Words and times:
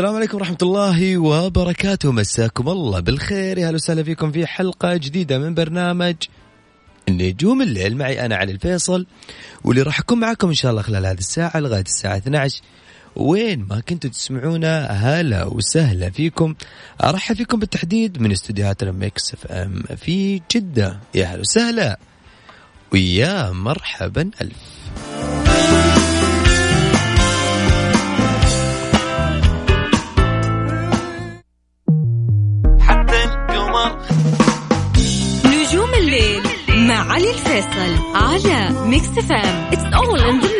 السلام 0.00 0.16
عليكم 0.16 0.36
ورحمة 0.36 0.58
الله 0.62 1.18
وبركاته. 1.18 2.12
مساكم 2.12 2.68
الله 2.68 3.00
بالخير. 3.00 3.58
يا 3.58 3.68
هلا 3.68 3.74
وسهلا 3.74 4.02
فيكم 4.02 4.32
في 4.32 4.46
حلقة 4.46 4.96
جديدة 4.96 5.38
من 5.38 5.54
برنامج 5.54 6.14
نجوم 7.08 7.62
الليل. 7.62 7.96
معي 7.96 8.24
أنا 8.24 8.36
علي 8.36 8.52
الفيصل 8.52 9.06
واللي 9.64 9.82
راح 9.82 10.00
أكون 10.00 10.20
معكم 10.20 10.48
إن 10.48 10.54
شاء 10.54 10.70
الله 10.70 10.82
خلال 10.82 11.06
هذه 11.06 11.18
الساعة 11.18 11.60
لغاية 11.60 11.82
الساعة 11.82 12.16
12 12.16 12.62
وين 13.16 13.66
ما 13.70 13.80
كنتوا 13.80 14.10
تسمعونا 14.10 14.86
هلا 14.86 15.44
وسهلا 15.44 16.10
فيكم. 16.10 16.54
أرحب 17.04 17.36
فيكم 17.36 17.58
بالتحديد 17.58 18.22
من 18.22 18.32
استديوهات 18.32 18.82
ال 18.82 19.34
Mix 19.34 19.46
FM 19.46 19.82
في 19.96 20.42
جدة. 20.54 21.00
يا 21.14 21.26
هلا 21.26 21.40
وسهلا. 21.40 21.98
ويا 22.92 23.50
مرحبا 23.50 24.30
ألف 24.40 24.79
الفيصل 37.50 38.14
على 38.14 38.86
Mix 38.86 39.08
FM 39.08 39.72
it's 39.72 39.94
all 39.94 40.20
in 40.20 40.40
the 40.40 40.50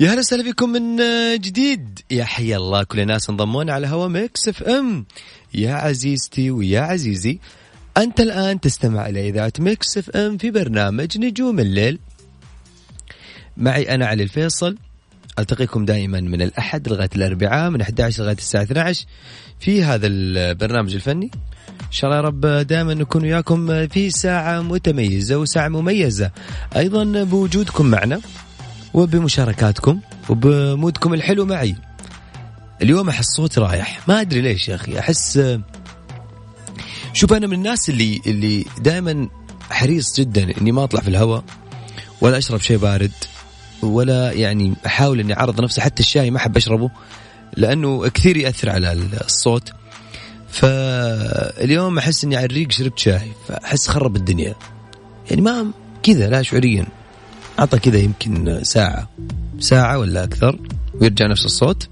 يا 0.00 0.10
هلا 0.10 0.18
وسهلا 0.18 0.42
فيكم 0.42 0.70
من 0.70 0.96
جديد. 1.36 2.00
يا 2.10 2.24
حي 2.24 2.56
الله 2.56 2.84
كل 2.84 3.00
الناس 3.00 3.30
انضمونا 3.30 3.72
على 3.72 3.86
هوا 3.86 4.08
Mix 4.08 4.48
FM 4.48 5.06
يا 5.54 5.74
عزيزتي 5.74 6.50
ويا 6.50 6.80
عزيزي 6.80 7.38
أنت 7.96 8.20
الآن 8.20 8.60
تستمع 8.60 9.08
إلى 9.08 9.28
إذاعة 9.28 9.52
Mix 9.58 9.98
FM 9.98 10.38
في 10.38 10.50
برنامج 10.50 11.18
نجوم 11.18 11.60
الليل. 11.60 11.98
معي 13.56 13.94
أنا 13.94 14.06
علي 14.06 14.22
الفيصل. 14.22 14.76
ألتقيكم 15.38 15.84
دائما 15.84 16.20
من 16.20 16.42
الأحد 16.42 16.88
لغاية 16.88 17.10
الأربعاء 17.16 17.70
من 17.70 17.80
11 17.80 18.22
لغاية 18.22 18.36
الساعة 18.36 18.62
12 18.62 19.06
في 19.60 19.84
هذا 19.84 20.06
البرنامج 20.06 20.94
الفني. 20.94 21.30
إن 21.68 21.92
شاء 21.92 22.10
الله 22.10 22.16
يا 22.16 22.26
رب 22.26 22.40
دائما 22.66 22.94
نكون 22.94 23.22
وياكم 23.22 23.86
في 23.86 24.10
ساعة 24.10 24.62
متميزة 24.62 25.36
وساعة 25.36 25.68
مميزة. 25.68 26.30
أيضا 26.76 27.24
بوجودكم 27.24 27.86
معنا 27.86 28.20
وبمشاركاتكم 28.94 30.00
وب 30.28 30.50
mood 30.50 30.93
كم 30.93 31.14
الحلو 31.14 31.44
معي. 31.46 31.76
اليوم 32.82 33.08
أحس 33.08 33.26
صوتي 33.36 33.60
رايح. 33.60 34.08
ما 34.08 34.20
أدري 34.20 34.40
ليش 34.40 34.68
يا 34.68 34.74
أخي. 34.74 34.98
أحس 34.98 35.58
شوف 37.16 37.32
أنا 37.32 37.46
من 37.46 37.52
الناس 37.52 37.90
اللي 37.90 38.20
اللي 38.26 38.64
دائما 38.80 39.28
حريص 39.70 40.20
جدا 40.20 40.60
إني 40.60 40.72
ما 40.72 40.84
أطلع 40.84 41.00
في 41.00 41.08
الهواء 41.08 41.44
ولا 42.20 42.38
أشرب 42.38 42.60
شيء 42.60 42.76
بارد 42.76 43.12
ولا 43.82 44.32
يعني 44.32 44.74
أحاول 44.86 45.20
إني 45.20 45.38
أعرض 45.38 45.60
نفسي 45.60 45.80
حتى 45.80 46.02
الشاي 46.02 46.30
ما 46.30 46.36
أحب 46.36 46.56
أشربه 46.56 46.90
لأنه 47.56 48.08
كثير 48.08 48.36
يأثر 48.36 48.70
على 48.70 48.92
الصوت. 49.24 49.72
فاليوم 50.48 51.98
أحس 51.98 52.24
إني 52.24 52.36
على 52.36 52.46
الريق 52.46 52.72
شربت 52.72 52.98
شاي 52.98 53.32
فأحس 53.48 53.88
خرب 53.88 54.16
الدنيا. 54.16 54.54
يعني 55.30 55.42
ما 55.42 55.70
كذا 56.02 56.28
لا 56.28 56.42
شعوريا. 56.42 56.86
عطى 57.58 57.78
كذا 57.78 57.98
يمكن 57.98 58.60
ساعة. 58.62 59.10
ساعة 59.60 59.98
ولا 59.98 60.24
أكثر 60.24 60.58
ويرجع 60.94 61.26
نفس 61.26 61.44
الصوت. 61.44 61.88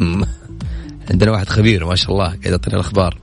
عندنا 1.10 1.30
واحد 1.30 1.48
خبير 1.48 1.86
ما 1.86 1.96
شاء 1.96 2.12
الله 2.12 2.26
قاعد 2.26 2.46
يعطينا 2.46 2.76
الأخبار. 2.76 3.21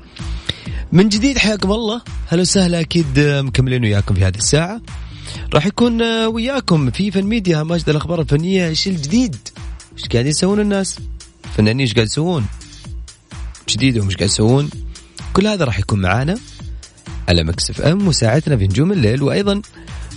من 0.92 1.10
جديد 1.10 1.38
حياكم 1.38 1.72
الله. 1.72 2.02
هلا 2.28 2.42
وسهلا 2.42 2.80
أكيد 2.80 3.20
مكملين 3.20 3.84
وياكم 3.84 4.16
في 4.16 4.26
هذه 4.26 4.38
الساعة. 4.38 4.82
راح 5.54 5.66
يكون 5.66 6.02
وياكم 6.26 6.92
في 6.92 7.12
فن 7.12 7.24
ميديا 7.24 7.64
ماجد 7.64 7.90
الأخبار 7.90 8.22
الفنية. 8.22 8.68
إيش 8.68 8.88
الجديد؟ 8.88 9.36
إيش 9.98 10.08
قاعدين 10.08 10.32
يسوون 10.32 10.60
الناس؟ 10.60 11.00
فنانين 11.58 11.80
إيش 11.80 11.94
قاعد 11.94 12.08
يسوون؟ 12.08 12.46
جديد 13.70 13.98
وايش 13.98 14.16
قاعد 14.16 14.30
يسوون؟ 14.30 14.70
كل 15.34 15.48
هذا 15.48 15.66
راح 15.66 15.80
يكون 15.80 16.02
معانا 16.02 16.38
على 17.28 17.44
Mix 17.44 17.82
FM 17.82 18.08
وساعتنا 18.08 18.58
في 18.58 18.64
نجوم 18.68 18.92
الليل. 18.92 19.24
وأيضا 19.24 19.62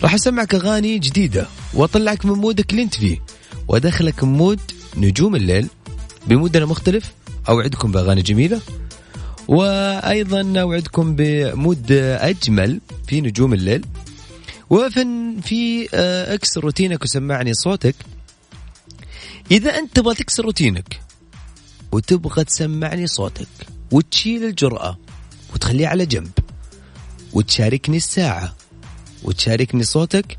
راح 0.03 0.15
أسمعك 0.15 0.55
أغاني 0.55 0.99
جديدة 0.99 1.47
وأطلعك 1.75 2.27
من 2.27 2.33
mood 2.33 2.63
ك 2.63 2.71
اللي 2.71 2.83
أنت 2.83 2.95
فيه. 2.95 3.19
وأدخلك 3.69 4.25
mood 4.25 4.61
نجوم 4.97 5.37
الليل 5.37 5.67
ب 6.27 6.34
mood 6.34 6.60
نا 6.60 6.67
مختلف. 6.67 7.13
أوعدكم 7.49 7.93
بأغاني 7.93 8.23
جميلة. 8.23 8.61
وأيضا 9.49 10.61
اوعدكم 10.61 11.17
ب 11.17 11.32
mood 11.32 11.93
أجمل 11.93 12.81
في 13.07 13.21
نجوم 13.21 13.53
الليل. 13.53 13.85
وفن 14.71 15.41
في 15.41 15.89
اكسر 16.35 16.61
روتينك 16.61 17.03
وسمعني 17.03 17.55
صوتك. 17.55 17.95
إذا 19.51 19.79
أنت 19.79 19.97
تبغى 19.97 20.15
تكسر 20.15 20.45
روتينك 20.45 21.01
وتبغى 21.93 22.45
تسمعني 22.45 23.07
صوتك 23.07 23.49
وتشيل 23.91 24.45
الجرأة 24.45 24.99
وتخليه 25.55 25.89
على 25.89 26.07
جنب 26.07 26.31
وتشاركني 27.33 27.97
الساعة 27.97 28.55
وتشاركني 29.25 29.85
صوتك 29.85 30.37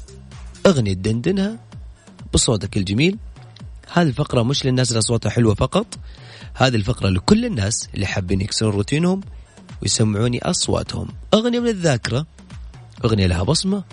أغنية 0.65 0.93
دندنها 0.93 1.59
بصوتك 2.33 2.77
الجميل. 2.77 3.17
هذه 3.93 4.07
الفقرة 4.07 4.43
مش 4.43 4.65
للناس 4.65 4.89
اللي 4.89 4.99
أصواتها 4.99 5.29
حلوة 5.29 5.53
فقط. 5.55 5.87
هذه 6.55 6.75
الفقرة 6.75 7.09
لكل 7.09 7.45
الناس 7.45 7.89
اللي 7.93 8.05
حابين 8.05 8.41
يكسرون 8.41 8.73
روتينهم 8.73 9.21
ويسمعوني 9.81 10.39
أصواتهم. 10.43 11.07
أغنية 11.33 11.59
من 11.59 11.67
الذاكرة. 11.67 12.25
أغنية 13.05 13.27
لها 13.27 13.43
بصمة. 13.43 13.83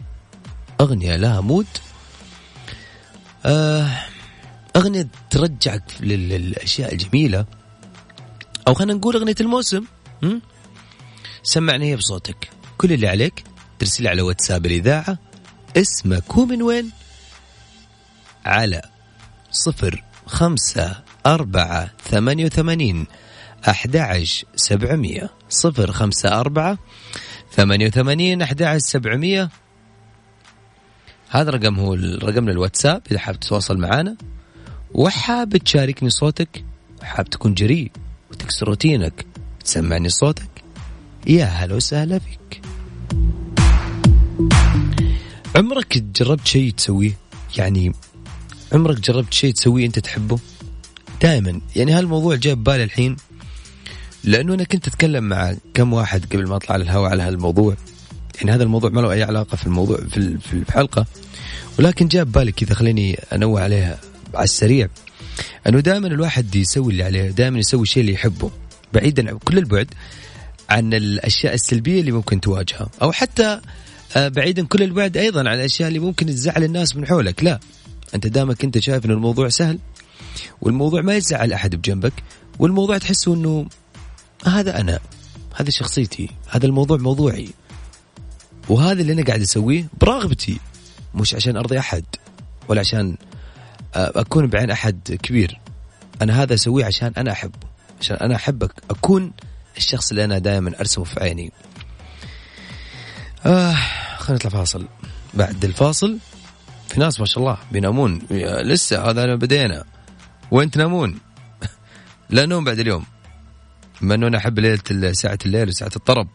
أغنية 0.80 1.16
لها 1.16 1.40
مود. 1.40 1.66
آه 3.46 4.04
أغنية 4.76 5.08
ترجعك 5.30 5.82
للأشياء 6.00 6.92
الجميلة. 6.92 7.46
أو 8.68 8.74
خلينا 8.74 8.94
نقول 8.94 9.16
أغنية 9.16 9.34
الموسم? 9.40 9.84
سمعني 11.42 11.90
هي 11.90 11.96
بصوتك. 11.96 12.50
كل 12.78 12.92
اللي 12.92 13.08
عليك 13.08 13.44
ترسل 13.78 14.08
على 14.08 14.22
واتساب 14.22 14.66
الإذاعة. 14.66 15.18
اسمك 15.76 16.32
هو 16.32 16.44
من 16.44 16.62
وين؟ 16.62 16.90
على 18.44 18.82
صفر 19.50 20.04
خمسة 20.26 21.02
أربعة 21.26 21.90
ثمانية 22.10 22.44
وثمانين 22.44 23.06
11 23.68 24.46
700 24.56 25.30
054 25.64 26.78
88 27.52 28.42
11 28.42 28.78
700 28.78 29.50
هذا 31.30 31.50
رقم 31.50 31.78
هو 31.78 31.94
رقمنا 31.94 32.52
الواتساب 32.52 33.02
إذا 33.10 33.18
حاب 33.18 33.40
تتواصل 33.40 33.78
معنا 33.78 34.16
وحاب 34.94 35.56
تشاركني 35.56 36.10
صوتك 36.10 36.64
وحاب 37.02 37.30
تكون 37.30 37.54
جريء 37.54 37.90
وتكسر 38.30 38.68
روتينك 38.68 39.26
تسمعني 39.64 40.08
صوتك. 40.08 40.64
يا 41.26 41.44
هلا 41.44 41.74
وسهلا 41.74 42.18
فيك. 42.18 42.62
عمرك 45.56 45.98
جربت 45.98 46.46
شيء 46.46 46.72
تسويه؟ 46.72 47.18
يعني 47.56 47.92
عمرك 48.72 49.00
جربت 49.00 49.34
شيء 49.34 49.52
تسويه 49.52 49.86
أنت 49.86 49.98
تحبه؟ 49.98 50.38
دائما 51.22 51.60
يعني 51.76 51.92
هالموضوع 51.92 52.36
جاء 52.36 52.54
ببالي 52.54 52.84
الحين 52.84 53.16
لأنه 54.24 54.54
أنا 54.54 54.64
كنت 54.64 54.88
أتكلم 54.88 55.24
مع 55.24 55.54
كم 55.74 55.92
واحد 55.92 56.24
قبل 56.32 56.48
ما 56.48 56.56
أطلع 56.56 56.72
على 56.74 56.84
الهواء 56.84 57.10
على 57.10 57.22
هالموضوع. 57.22 57.76
يعني 58.38 58.52
هذا 58.52 58.62
الموضوع 58.62 58.90
ما 58.90 59.00
له 59.00 59.12
أي 59.12 59.22
علاقة 59.22 59.56
في 59.56 59.66
الموضوع 59.66 59.98
في 60.10 60.52
الحلقة. 60.52 61.06
ولكن 61.78 62.08
جاء 62.08 62.24
ببالي 62.24 62.52
كذا 62.52 62.74
خليني 62.74 63.20
أنوه 63.32 63.60
عليها 63.60 63.98
على 64.34 64.44
السريع. 64.44 64.88
أنه 65.66 65.80
دائما 65.80 66.06
الواحد 66.06 66.54
يسوي 66.54 66.92
اللي 66.92 67.02
عليه 67.02 67.30
دائما 67.30 67.58
يسوي 67.58 67.82
الشيء 67.82 68.00
اللي 68.00 68.12
يحبه. 68.12 68.50
بعيدا 68.92 69.30
عن 69.30 69.38
كل 69.38 69.58
البعد 69.58 69.94
عن 70.70 70.94
الأشياء 70.94 71.54
السلبية 71.54 72.00
اللي 72.00 72.12
ممكن 72.12 72.40
تواجهها. 72.40 72.88
أو 73.02 73.12
حتى 73.12 73.60
آه، 74.16 74.28
بعيدا 74.28 74.66
كل 74.66 74.82
البعد 74.82 75.16
أيضا 75.16 75.40
عن 75.40 75.54
الأشياء 75.54 75.88
اللي 75.88 75.98
ممكن 75.98 76.26
تزعل 76.26 76.64
الناس 76.64 76.96
من 76.96 77.06
حولك. 77.06 77.44
لا 77.44 77.60
أنت 78.14 78.26
دامك 78.26 78.64
أنت 78.64 78.78
شايف 78.78 79.04
إن 79.04 79.10
الموضوع 79.10 79.48
سهل 79.48 79.78
والموضوع 80.60 81.00
ما 81.00 81.14
يزعل 81.14 81.52
أحد 81.52 81.74
بجنبك 81.74 82.12
والموضوع 82.58 82.98
تحسه 82.98 83.34
إنه 83.34 83.66
هذا 84.46 84.80
أنا 84.80 84.98
هذه 85.56 85.70
شخصيتي 85.70 86.30
هذا 86.48 86.66
الموضوع 86.66 86.96
موضوعي. 86.96 87.48
وهذا 88.68 89.00
اللي 89.00 89.12
أنا 89.12 89.24
قاعد 89.24 89.40
أسويه 89.40 89.86
برغبتي 90.00 90.60
مش 91.14 91.34
عشان 91.34 91.56
أرضي 91.56 91.78
أحد 91.78 92.04
ولا 92.68 92.80
عشان 92.80 93.16
آه، 93.94 94.12
أكون 94.16 94.46
بعين 94.46 94.70
أحد 94.70 95.18
كبير. 95.22 95.60
أنا 96.22 96.42
هذا 96.42 96.54
أسويه 96.54 96.84
عشان 96.84 97.12
أنا 97.16 97.32
احبه 97.32 97.58
عشان 98.00 98.16
أنا 98.16 98.36
أحبك 98.36 98.72
أكون 98.90 99.32
الشخص 99.76 100.10
اللي 100.10 100.24
أنا 100.24 100.38
دائما 100.38 100.80
أرسمه 100.80 101.04
في 101.04 101.20
عيني. 101.20 101.52
آه 103.46 103.76
خلينا 104.18 104.34
نطلع 104.44 104.50
فاصل. 104.50 104.88
بعد 105.34 105.64
الفاصل 105.64 106.18
في 106.88 107.00
ناس 107.00 107.20
ما 107.20 107.26
شاء 107.26 107.38
الله 107.38 107.58
بينامون. 107.72 108.18
لسه 108.62 109.10
هذا 109.10 109.24
أنا 109.24 109.34
بدينا. 109.36 109.84
وين 110.50 110.70
تنامون؟ 110.70 111.18
لا 112.30 112.46
نوم 112.46 112.64
بعد 112.64 112.78
اليوم. 112.78 113.04
بما 114.00 114.14
انه 114.14 114.26
أنا 114.26 114.38
أحب 114.38 114.58
ليلة 114.58 115.12
ساعة 115.12 115.38
الليل 115.46 115.68
وساعة 115.68 115.90
الطرب. 115.96 116.28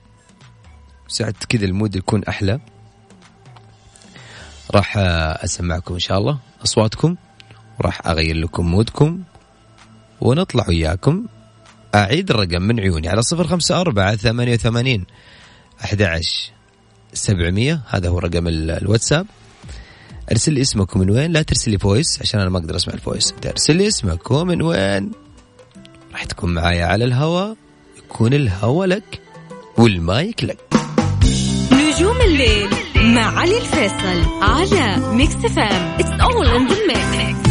ساعة 1.07 1.33
كذا 1.49 1.65
ال 1.65 1.71
mood 1.71 1.95
يكون 1.95 2.23
أحلى. 2.23 2.59
راح 4.71 4.97
أسمعكم 5.43 5.93
إن 5.93 5.99
شاء 5.99 6.17
الله 6.17 6.39
أصواتكم 6.63 7.15
وراح 7.79 8.07
أغير 8.07 8.35
لكم 8.35 8.65
mood 8.65 9.04
كم 9.04 9.23
ونطلع 10.21 10.65
وياكم. 10.67 11.25
أعيد 11.95 12.31
الرقم 12.31 12.61
من 12.61 12.79
عيوني 12.79 13.09
على 13.09 13.21
صفر 13.21 13.47
خمسة 13.47 13.81
أربعة 13.81 14.15
ثمانية 14.15 14.53
وثمانين 14.53 15.05
أحد 15.83 16.01
عشر 16.01 16.51
سبعمية. 17.13 17.81
هذا 17.87 18.09
هو 18.09 18.19
رقم 18.19 18.47
الواتساب. 18.47 19.27
ارسل 20.31 20.53
لي 20.53 20.61
اسمك 20.61 20.95
ومن 20.95 21.09
وين؟ 21.09 21.31
لا 21.31 21.41
ترسل 21.41 21.71
لي 21.71 21.77
voice 21.77 22.21
عشان 22.21 22.39
أنا 22.39 22.49
ما 22.49 22.57
أقدر 22.59 22.75
أسمع 22.75 22.93
ال 22.93 23.00
voice 23.00 23.33
ارسل 23.45 23.75
لي 23.75 23.87
اسمك 23.87 24.31
ومن 24.31 24.61
وين؟ 24.61 25.11
راح 26.11 26.23
تكون 26.23 26.53
معايا 26.53 26.85
على 26.85 27.05
الهواء 27.05 27.55
يكون 27.97 28.33
الهواء 28.33 28.87
لك 28.87 29.21
والمايك 29.77 30.43
لك. 30.43 30.59
نجوم 31.71 32.21
الليل 32.21 32.69
مع 32.95 33.39
علي 33.39 33.57
الفيصل 33.57 34.41
على 34.41 34.97
Mix 35.15 35.33
FM 35.35 35.97
it's 35.99 36.21
all 36.21 36.47
in 36.47 36.67
the 36.67 36.75
mix 36.87 37.44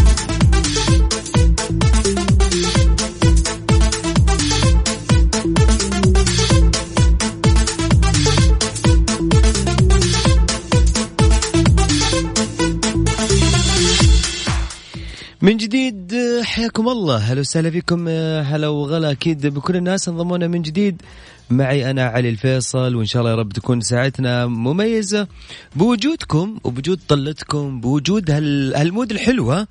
من 15.44 15.56
جديد 15.56 16.14
حياكم 16.43 16.88
الله. 16.88 17.17
هلا 17.17 17.41
وسهلا 17.41 17.70
فيكم 17.70 18.08
هلا 18.49 18.69
وغلا. 18.69 19.11
أكيد 19.11 19.46
بكل 19.46 19.76
الناس 19.76 20.08
انضمونا 20.08 20.46
من 20.46 20.62
جديد. 20.62 21.02
معي 21.50 21.91
أنا 21.91 22.05
علي 22.05 22.29
الفيصل 22.29 22.94
وإن 22.94 23.06
شاء 23.06 23.23
الله 23.23 23.31
يا 23.31 23.37
رب 23.37 23.52
تكون 23.52 23.81
ساعتنا 23.81 24.46
مميزة. 24.46 25.29
بوجودكم 25.76 26.58
وبوجود 26.64 27.00
طلتكم 27.08 27.81
بوجود 27.81 28.31
هالمود 28.31 29.11
الحلوة 29.11 29.67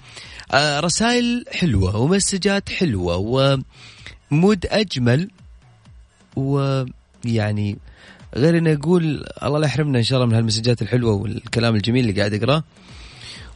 آه، 0.52 0.80
رسائل 0.80 1.46
حلوة 1.52 1.98
ومسجات 1.98 2.70
حلوة 2.70 3.18
ومود 4.32 4.66
أجمل 4.66 5.30
ويعني 6.36 7.78
غير 8.36 8.58
إنه 8.58 8.70
يقول 8.70 9.26
الله 9.44 9.60
لا 9.60 9.66
يحرمنا 9.66 9.98
إن 9.98 10.04
شاء 10.04 10.18
الله 10.18 10.30
من 10.30 10.36
هالمسجات 10.36 10.82
الحلوة 10.82 11.14
والكلام 11.14 11.76
الجميل 11.76 12.10
اللي 12.10 12.20
قاعد 12.20 12.34
أقرأه. 12.34 12.64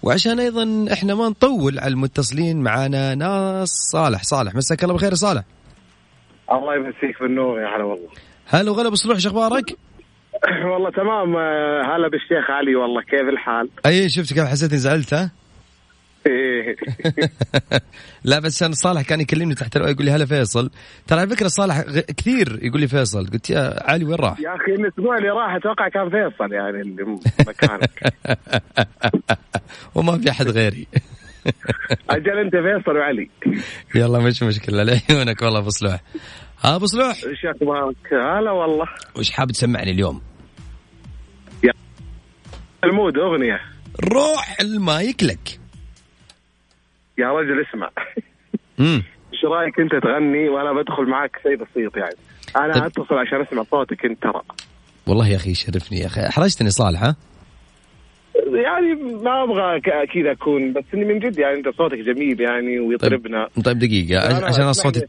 وعشان 0.03 0.39
أيضا 0.39 0.85
إحنا 0.94 1.15
ما 1.15 1.29
نطول 1.29 1.79
على 1.79 1.91
المتصلين 1.94 2.61
معانا 2.61 3.15
ناس 3.15 3.69
صالح 3.69 4.23
صالح 4.23 4.55
مساك 4.55 4.83
الله 4.83 4.95
بخير 4.95 5.13
صالح 5.13 5.44
الله 6.51 6.75
يمسيك 6.75 7.21
بالنور 7.21 7.61
يا 7.61 7.67
هلا 7.67 7.83
والله 7.83 8.09
هلا 8.47 8.71
وغلا 8.71 8.88
أبو 8.88 8.95
صلوح 8.95 9.17
شو 9.17 9.29
أخبارك؟ 9.29 9.77
والله 10.71 10.91
تمام 10.91 11.35
آه، 11.35 11.81
هلا 11.95 12.07
بالشيخ 12.07 12.49
علي 12.49 12.75
والله 12.75 13.01
كيف 13.01 13.21
الحال؟ 13.29 13.69
أي 13.85 14.09
شفت 14.09 14.33
كيف 14.33 14.44
حسيت 14.44 14.69
إني 14.69 14.79
زعلت 14.79 15.13
ها؟ 15.13 15.31
لا 18.24 18.39
بس 18.39 18.63
أنا 18.63 18.74
صالح 18.74 19.01
كان 19.01 19.21
يكلمني 19.21 19.56
تحت 19.56 19.75
الرؤيه 19.75 19.91
يقول 19.91 20.06
لي 20.06 20.12
هلا 20.12 20.25
فيصل. 20.25 20.69
ترى 21.07 21.19
على 21.19 21.29
فكرة 21.29 21.47
صالح 21.47 21.81
كثير 22.18 22.59
يقول 22.62 22.81
لي 22.81 22.88
فيصل. 22.88 23.27
قلت 23.27 23.50
يا 23.50 23.91
علي 23.91 24.06
وين 24.06 24.15
راح؟ 24.15 24.39
يا 24.39 24.56
أخي 24.56 24.71
الأسبوع 24.71 25.18
اللي 25.18 25.29
راح 25.29 25.56
أتوقع 25.56 25.89
كان 25.89 26.09
فيصل 26.09 26.53
يعني 26.53 26.81
اللي 26.81 27.19
مكانك. 27.47 28.13
وما 29.95 30.18
في 30.18 30.29
أحد 30.31 30.47
غيري. 30.47 30.88
أجل 32.09 32.38
أنت 32.39 32.56
فيصل 32.56 32.97
وعلي. 32.97 33.30
يلا 33.95 34.19
مش 34.19 34.44
مشكلة 34.44 34.83
لعيونك 34.83 35.41
والله 35.41 35.59
أبو 35.59 35.69
صلوح. 35.69 36.01
ها 36.63 36.75
أبو 36.75 36.85
صلوح. 36.85 37.15
إيش 37.27 37.45
أخبارك؟ 37.45 38.13
هلا 38.13 38.51
والله. 38.51 38.85
وش 39.15 39.31
حاب 39.31 39.51
تسمعني 39.51 39.91
اليوم؟ 39.91 40.21
المود 42.83 43.18
أغنية. 43.18 43.59
روح 44.13 44.57
المايك 44.61 45.23
لك. 45.23 45.59
يا 47.18 47.28
رجل 47.28 47.66
اسمع 47.69 47.90
إيش 49.33 49.45
رأيك 49.45 49.80
انت 49.80 49.92
تغني 50.04 50.50
وأنا 50.50 50.74
بدخل 50.74 51.04
معك 51.09 51.40
شيء 51.44 51.56
بسيط 51.56 51.97
يعني 51.97 52.16
أنا 52.56 52.74
طب. 52.74 52.83
اتصل 52.83 53.16
عشان 53.16 53.42
اسمع 53.42 53.64
صوتك 53.64 54.06
انت 54.06 54.24
ترى 54.24 54.42
والله 55.07 55.28
يا 55.28 55.36
أخي 55.36 55.52
يشرفني 55.52 56.00
يا 56.00 56.06
أخي 56.06 56.21
احرجتني 56.21 56.69
صالح 56.69 57.04
ها؟ 57.04 57.16
يعني 58.36 58.94
ما 59.24 59.44
أبغى 59.44 59.80
كذا 60.06 60.31
أكون 60.31 60.74
بس 60.74 60.83
إني 60.94 61.06
من 61.06 61.19
جد 61.19 61.40
يعني 61.40 61.57
أنت 61.57 61.69
صوتك 61.78 61.97
جميل 61.97 62.42
يعني 62.42 62.80
ويطربنا 62.80 63.47
طيب 63.64 63.80
دقيقة 63.80 64.38
أنا 64.38 64.45
عشان 64.45 64.74
صوتي 64.74 65.00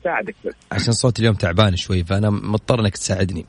بس 0.45 0.55
عشان 0.73 0.93
صوتي 0.93 1.21
اليوم 1.23 1.35
تعبان 1.35 1.77
شوي 1.77 2.05
فأنا 2.05 2.31
مضطر 2.31 2.81
إنك 2.81 2.97
تساعدني. 2.97 3.47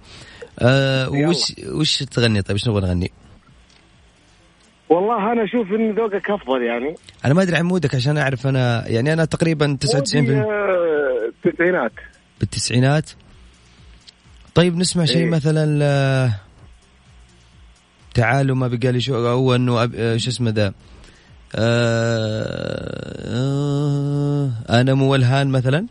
أه. 0.60 1.10
وش 1.10 1.54
وش 1.74 2.04
تغني 2.04 2.42
طيب 2.42 2.52
إيش 2.52 2.68
نبغى 2.68 2.82
نغني؟ 2.82 3.12
والله 4.90 5.32
أنا 5.32 5.44
أشوف 5.44 5.72
إن 5.72 5.92
ذوقك 5.92 6.30
أفضل 6.30 6.64
يعني 6.64 6.96
أنا 7.26 7.34
ما 7.34 7.42
أدري 7.42 7.58
عن 7.58 7.66
مودك 7.66 7.96
عشان 7.96 8.18
أعرف 8.18 8.48
أنا 8.48 8.88
يعني 8.88 9.14
أنا 9.14 9.26
تقريبا 9.26 9.78
99% 9.82 10.16
ودي، 10.16 10.40
آه، 10.40 11.30
التسعينات 11.46 11.92
بالتسعينات. 12.40 13.10
طيب 14.56 14.78
نسمع 14.78 15.06
شيء 15.06 15.24
إيه. 15.24 15.30
مثلا 15.30 15.80
آه، 15.84 16.32
تعالوا 18.14 18.56
ما 18.56 18.68
بقى 18.68 18.92
لي 18.92 19.02
شو 19.02 19.16
هو 19.16 19.56
انه 19.56 19.84
أب... 19.84 19.96
آه، 19.96 20.18
شو 20.18 20.30
اسمه 20.30 20.50
ذا 20.50 20.74
آه... 21.56 22.44
آه... 23.26 24.52
أنا 24.70 24.94
مو 24.94 25.12
وألهان 25.12 25.50
مثلا 25.50 25.86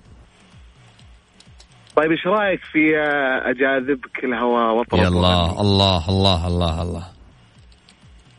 طيب 1.97 2.11
إيش 2.11 2.27
رأيك 2.27 2.61
في 2.73 2.99
أجاذبك 3.45 4.25
الهوى 4.25 4.79
وطرب 4.79 5.01
يلا 5.01 5.17
وغني؟ 5.17 5.61
الله 5.61 6.09
الله 6.09 6.47
الله 6.47 6.83
الله 6.83 7.18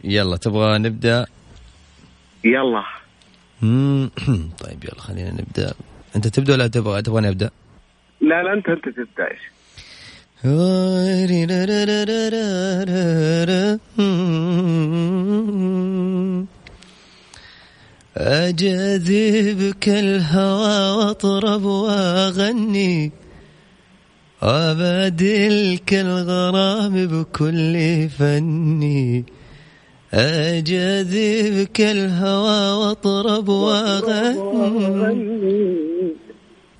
يلا 0.03 0.37
تبغى 0.37 0.77
نبدأ؟ 0.77 1.25
يلا. 2.45 2.83
طيب 4.63 4.83
يلا 4.83 4.99
خلينا 4.99 5.31
نبدأ. 5.31 5.73
أنت 6.15 6.27
تبدأ 6.27 6.53
ولا 6.53 6.67
تبغى؟ 6.67 7.01
تبغاني 7.01 7.29
أبدأ؟ 7.29 7.49
لا 8.21 8.43
لا 8.43 8.53
أنت 8.53 8.69
أنت 8.69 8.89
تبدأ. 8.89 9.29
أجاذبك 18.17 19.89
الهوى 19.89 20.91
وأطرب 20.91 21.63
وأغني. 21.63 23.11
وبدلك 24.43 25.93
الغرام 25.93 27.07
بكل 27.07 28.09
فني. 28.09 29.25
أجذبك 30.13 31.81
الهوى 31.81 32.85
واطرب 32.85 33.49
وغني. 33.49 34.39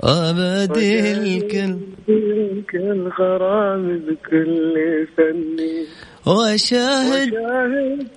وبدلك 0.03 1.55
ال- 1.55 1.79
لك 2.07 2.75
الغرام 2.75 3.97
بكل 3.99 4.75
فني. 5.17 5.85
وشاهد 6.25 7.29
شاهد 7.31 8.07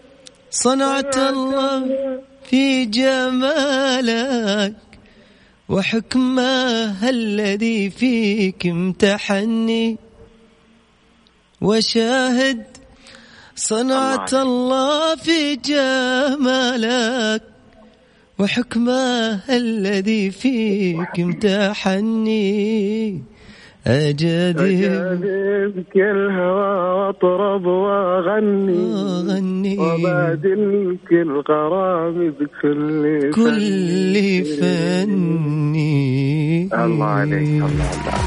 صنعة 0.51 1.31
الله. 1.31 1.87
في 2.45 2.85
جمالك 2.85 4.75
وحكمه 5.69 7.11
الذي 7.11 7.91
فيك 7.91 8.67
امتحني. 8.67 9.99
وشاهد 11.61 12.65
صنعة 13.63 14.33
الله 14.33 15.17
في 15.17 15.57
جمالك 15.57 17.43
وحكمه 18.39 19.41
الذي 19.51 20.31
فيك 20.31 21.21
امتحني. 21.21 23.23
أجاذبك 23.87 25.97
الهوى 25.97 26.99
وأطرب 26.99 27.67
وغني 27.67 28.95
وغني 28.95 29.79
وبادلك 29.79 31.13
الغرام 31.13 32.31
بكل 32.31 33.31
كل 33.31 34.45
فني. 34.59 36.69
الله 36.75 37.05
عليك 37.05 37.49
الله 37.49 37.69
الله 37.69 38.19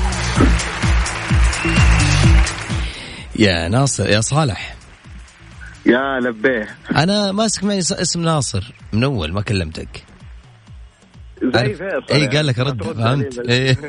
يا 3.39 3.67
ناصر 3.67 4.09
يا 4.09 4.21
صالح. 4.21 4.75
يا 5.85 6.19
لبيه. 6.19 6.67
أنا 6.95 7.31
ماسك 7.31 7.63
معي 7.63 7.79
اسم 7.79 8.21
ناصر 8.21 8.73
من 8.93 9.03
أول 9.03 9.33
ما 9.33 9.41
كلمتك. 9.41 10.03
زي 11.43 11.73
فيصل 11.73 12.13
اي 12.13 12.19
يعني. 12.21 12.37
قال 12.37 12.45
لك 12.47 12.59
رد 12.59 12.83
فهمت؟ 12.83 13.39
إيه. 13.39 13.77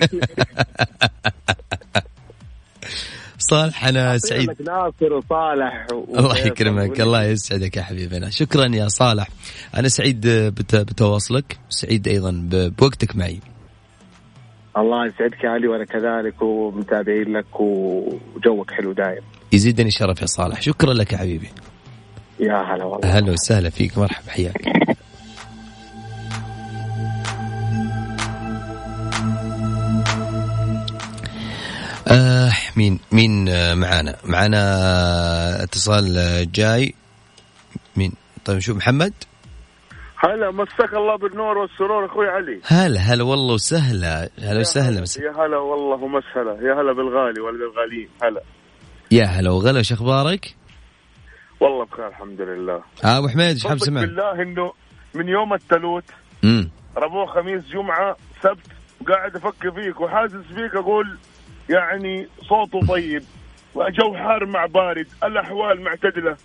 صالح 3.39 3.85
أنا 3.87 4.19
سعيد. 4.19 4.51
ناصر 4.63 5.13
وصالح 5.13 5.87
و- 5.93 6.19
الله 6.19 6.39
يكرمك 6.39 7.01
الله 7.01 7.23
يسعدك 7.25 7.77
يا 7.77 7.83
حبيبنا. 7.83 8.31
شكرا 8.31 8.67
يا 8.75 8.89
صالح. 8.89 9.29
أنا 9.75 9.89
سعيد 9.89 10.27
بت- 10.29 10.77
بتواصلك 10.77 11.59
سعيد 11.69 12.09
أيضا 12.09 12.31
ب- 12.31 12.77
بوقتك 12.79 13.17
معي. 13.17 13.41
الله 14.77 15.07
يسعدك 15.07 15.45
يا 15.45 15.49
علي 15.51 15.69
وأنا 15.69 15.85
كذلك 15.85 16.43
ومتابعين 16.43 17.33
لك 17.37 17.61
وجوك 17.61 18.71
حلو 18.71 18.93
دايم. 18.93 19.23
يزيدني 19.53 19.91
شرف 19.91 20.21
يا 20.21 20.27
صالح. 20.27 20.61
شكرا 20.63 20.93
لك 20.95 21.13
يا 21.13 21.19
حبيبي. 21.19 21.49
يا 22.41 22.63
هلا 22.63 22.85
والله. 22.85 23.09
أهلا 23.09 23.33
وسهلا 23.33 23.71
فيك 23.71 23.99
مرحبا 23.99 24.31
حياك. 24.31 24.87
آه 32.09 32.53
مين 32.77 33.01
مين 33.13 33.45
معانا؟ 33.79 34.17
معانا 34.25 35.63
اتصال 35.63 36.53
جاي. 36.53 36.95
مين؟ 37.97 38.13
طيب 38.45 38.59
شوف 38.59 38.77
محمد؟ 38.77 39.13
هلا 40.19 40.51
مساك 40.51 40.95
الله 40.95 41.17
بالنور 41.17 41.59
والسرور 41.59 42.07
أخوي 42.07 42.29
علي. 42.29 42.61
هلا 42.67 43.01
هلا 43.01 43.25
والله 43.25 43.55
وسهلا. 43.55 44.31
هلا 44.39 44.61
وسهلا 44.61 45.05
يا 45.19 45.31
هلا 45.31 45.59
والله 45.59 45.97
ومسهلا 46.05 46.69
يا 46.69 46.75
هلا 46.81 46.93
بالغالي 46.93 47.41
ولا 47.41 47.59
بالغاليين 47.59 48.09
هلا. 48.23 48.43
يا 49.11 49.25
هلا 49.25 49.51
وغلا 49.51 49.79
وش 49.81 49.93
أخبارك؟ 49.93 50.55
والله 51.61 51.85
بخير 51.85 52.09
الحمد 52.09 52.41
لله. 52.41 52.83
آه 53.05 53.19
أبو 53.19 53.29
حميد 53.29 53.47
إيش 53.55 53.67
حاب 53.67 53.79
سمع؟ 53.79 54.01
بالله 54.01 54.43
إنه 54.43 54.73
من 55.15 55.29
يوم 55.29 55.55
التلوت 55.55 56.05
امم 56.45 56.71
ربوع 56.97 57.27
خميس 57.27 57.63
جمعة 57.65 58.17
سبت 58.43 58.67
وقاعد 59.01 59.37
أفكر 59.37 59.71
فيك 59.71 60.01
وحاسس 60.01 60.35
فيك 60.55 60.75
أقول 60.75 61.19
يعني 61.71 62.29
صوته 62.49 62.87
طيب 62.89 63.23
وجو 63.75 64.15
حار 64.15 64.47
مع 64.47 64.67
بارد 64.67 65.07
الأحوال 65.25 65.81
معتدلة. 65.85 66.37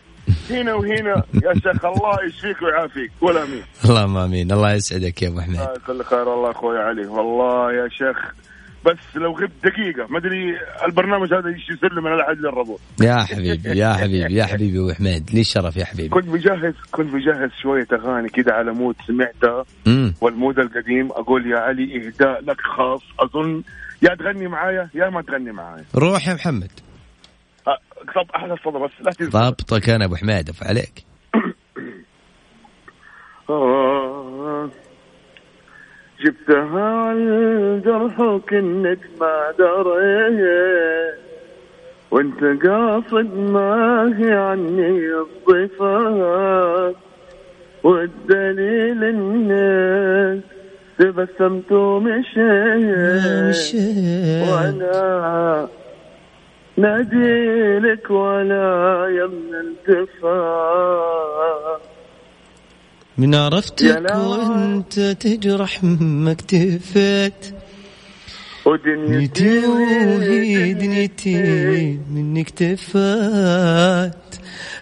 هنا 0.50 0.74
وهنا 0.74 1.24
يا 1.44 1.54
شيخ 1.54 1.86
الله 1.86 2.26
يشفيك 2.28 2.62
ويعافيك. 2.62 3.12
ولا 3.22 3.46
مين 3.46 3.64
اللهم 3.86 4.18
آمين. 4.18 4.52
الله 4.52 4.74
يسعدك 4.74 5.22
يا 5.22 5.28
أبو 5.28 5.42
حميد. 5.42 5.60
آه، 5.60 5.74
كل 5.88 6.04
خير 6.04 6.28
والله 6.30 6.52
أخوي 6.52 6.80
علي. 6.80 7.08
والله 7.08 7.74
يا 7.74 7.88
شيخ 7.90 8.34
بس 8.86 8.98
لو 9.16 9.32
غبت 9.32 9.52
دقيقة 9.64 10.08
ما 10.10 10.18
أدري 10.18 10.58
البرنامج 10.86 11.34
هذا 11.34 11.50
إيش 11.50 11.70
يسلم 11.70 12.08
على 12.08 12.24
حد 12.24 12.38
للربوع 12.38 12.78
يا 13.02 13.24
حبيبي 13.24 13.70
يا 13.70 13.94
حبيبي 13.94 14.36
يا 14.36 14.46
حبيبي 14.46 14.80
أبو 14.80 14.94
حميد 14.94 15.30
لي 15.34 15.42
الشرف 15.42 15.78
يا 15.78 15.86
حبيبي. 15.86 16.10
كنت 16.10 16.28
مجهز 16.28 16.74
كنت 16.92 17.14
مجهز 17.14 17.50
شوية 17.62 17.88
أغاني 17.94 18.30
كده 18.30 18.54
على 18.54 18.72
mood 18.72 18.96
سمعتها. 19.08 19.66
وال 20.22 20.34
mood 20.34 20.60
القديم 20.60 21.12
أقول 21.12 21.52
يا 21.52 21.58
علي 21.58 22.08
إهداء 22.08 22.42
لك 22.42 22.62
خاص. 22.62 23.02
أظن 23.20 23.64
يا 24.02 24.16
تغني 24.16 24.48
معايا 24.48 24.90
يا 24.94 25.10
ما 25.10 25.22
تغني 25.22 25.52
معايا. 25.52 25.86
روح 25.96 26.28
يا 26.28 26.34
محمد. 26.34 26.72
آه، 27.68 27.78
طب 28.16 28.32
أحلى 28.36 28.54
الصدى 28.54 28.78
بس 28.78 28.92
لا 29.06 29.12
تنسى. 29.12 29.32
ضابطك 29.32 29.90
أنا 29.90 30.06
أبو 30.06 30.16
حميد 30.16 30.50
أف 30.50 30.64
عليك. 30.64 31.06
آه، 33.50 34.70
جبتها 36.24 36.84
على 36.84 37.20
الجرح 37.20 38.20
وكنك 38.20 39.00
ما 39.20 39.52
دريت. 39.60 41.16
وانت 42.12 42.42
قاصد 42.66 43.30
ما 43.38 44.14
هي 44.18 44.34
عني 44.34 45.14
الصفات 45.26 46.96
والدليل 47.84 49.04
إنك 49.04 50.44
تبسمت 51.00 51.72
ومشيت 51.72 52.36
وأنا 54.50 55.68
ناديلك 56.78 58.12
ولا 58.12 59.08
يمن 59.10 59.54
التفات. 59.66 61.02
من 63.18 63.36
عرفتك. 63.36 64.16
وانت 64.16 65.00
تجرح 65.00 65.84
ما 65.84 66.32
اكتفيت 66.32 67.34
ودنيتي 68.66 69.08
دنيتي 69.08 69.68
وهي 69.68 70.74
دنيتي 70.74 72.00
منك 72.14 72.50
تفات. 72.50 74.36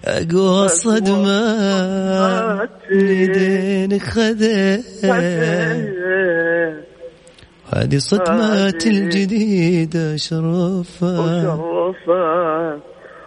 أقوى 0.06 0.68
صدمات 0.68 2.70
يدينك 2.92 4.02
خذيت. 4.02 5.06
هذه 7.74 7.98
صدمات. 7.98 8.88
الجديدة 8.88 10.14
وشرفك 10.14 11.60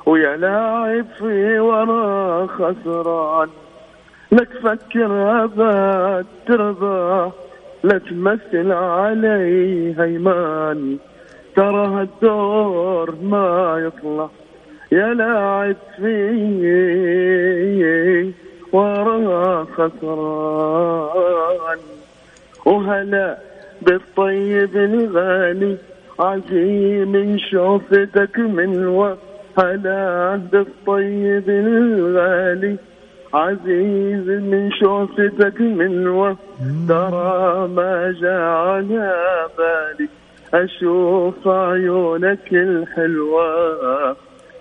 ويا 0.06 0.37
لاعب 0.37 1.06
في 1.18 1.59
ورا 1.59 2.47
خسران. 2.47 3.49
لك 4.32 4.48
فكر 4.62 5.44
ابد 5.44 6.26
تربح 6.46 7.32
لا 7.84 7.98
تمثل 7.98 8.72
علي 8.72 9.94
هيمان. 9.98 10.98
ترى 11.56 11.86
هالدور 11.86 13.14
ما 13.22 13.78
يطلع 13.86 14.28
يا 14.92 15.14
لاعب 15.14 15.76
في 15.96 16.32
ورا 18.72 19.64
خسران. 19.64 21.12
وهلا 22.66 23.38
بالطيب 23.82 24.76
الغالي 24.76 25.76
عزيم 26.18 27.38
شوفتك 27.50 28.38
من 28.38 28.86
وهلا 28.86 30.40
بالطيب 30.52 31.48
الغالي. 31.48 32.76
عزيز 33.34 34.28
من 34.28 34.70
شوفتك 34.80 35.60
من 35.60 36.04
ترى 36.88 37.68
ما 37.68 38.14
جاء 38.20 38.40
على 38.40 39.12
بالي. 39.58 40.08
أشوف 40.54 41.48
عيونك 41.48 42.52
الحلوة. 42.52 44.16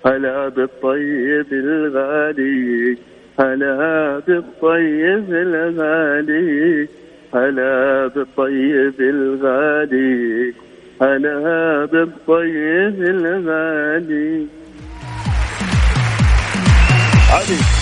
هلا 0.05 0.49
بالطيب 0.49 1.47
الغالي. 1.51 2.97
هلا 3.39 4.21
بالطيب 4.27 5.33
الغالي. 5.33 6.87
هلا 7.35 8.07
بالطيب 8.07 8.99
الغالي. 8.99 10.53
هلا 11.01 11.85
بالطيب 11.85 13.01
الغالي. 13.01 14.47
علي 17.31 17.80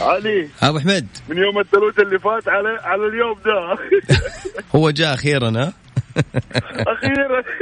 علي. 0.00 0.48
أبو 0.62 0.78
حميد 0.78 1.06
من 1.28 1.38
يوم 1.38 1.58
الثلوث 1.58 1.98
اللي 2.00 2.18
فات 2.18 2.48
على 2.48 2.68
على 2.82 3.06
اليوم 3.06 3.36
ده. 3.44 3.78
هو 4.76 4.90
جاء 4.90 5.14
أخيرا 5.14 5.50
ها؟ 5.50 5.72
أخيرا. 6.94 7.42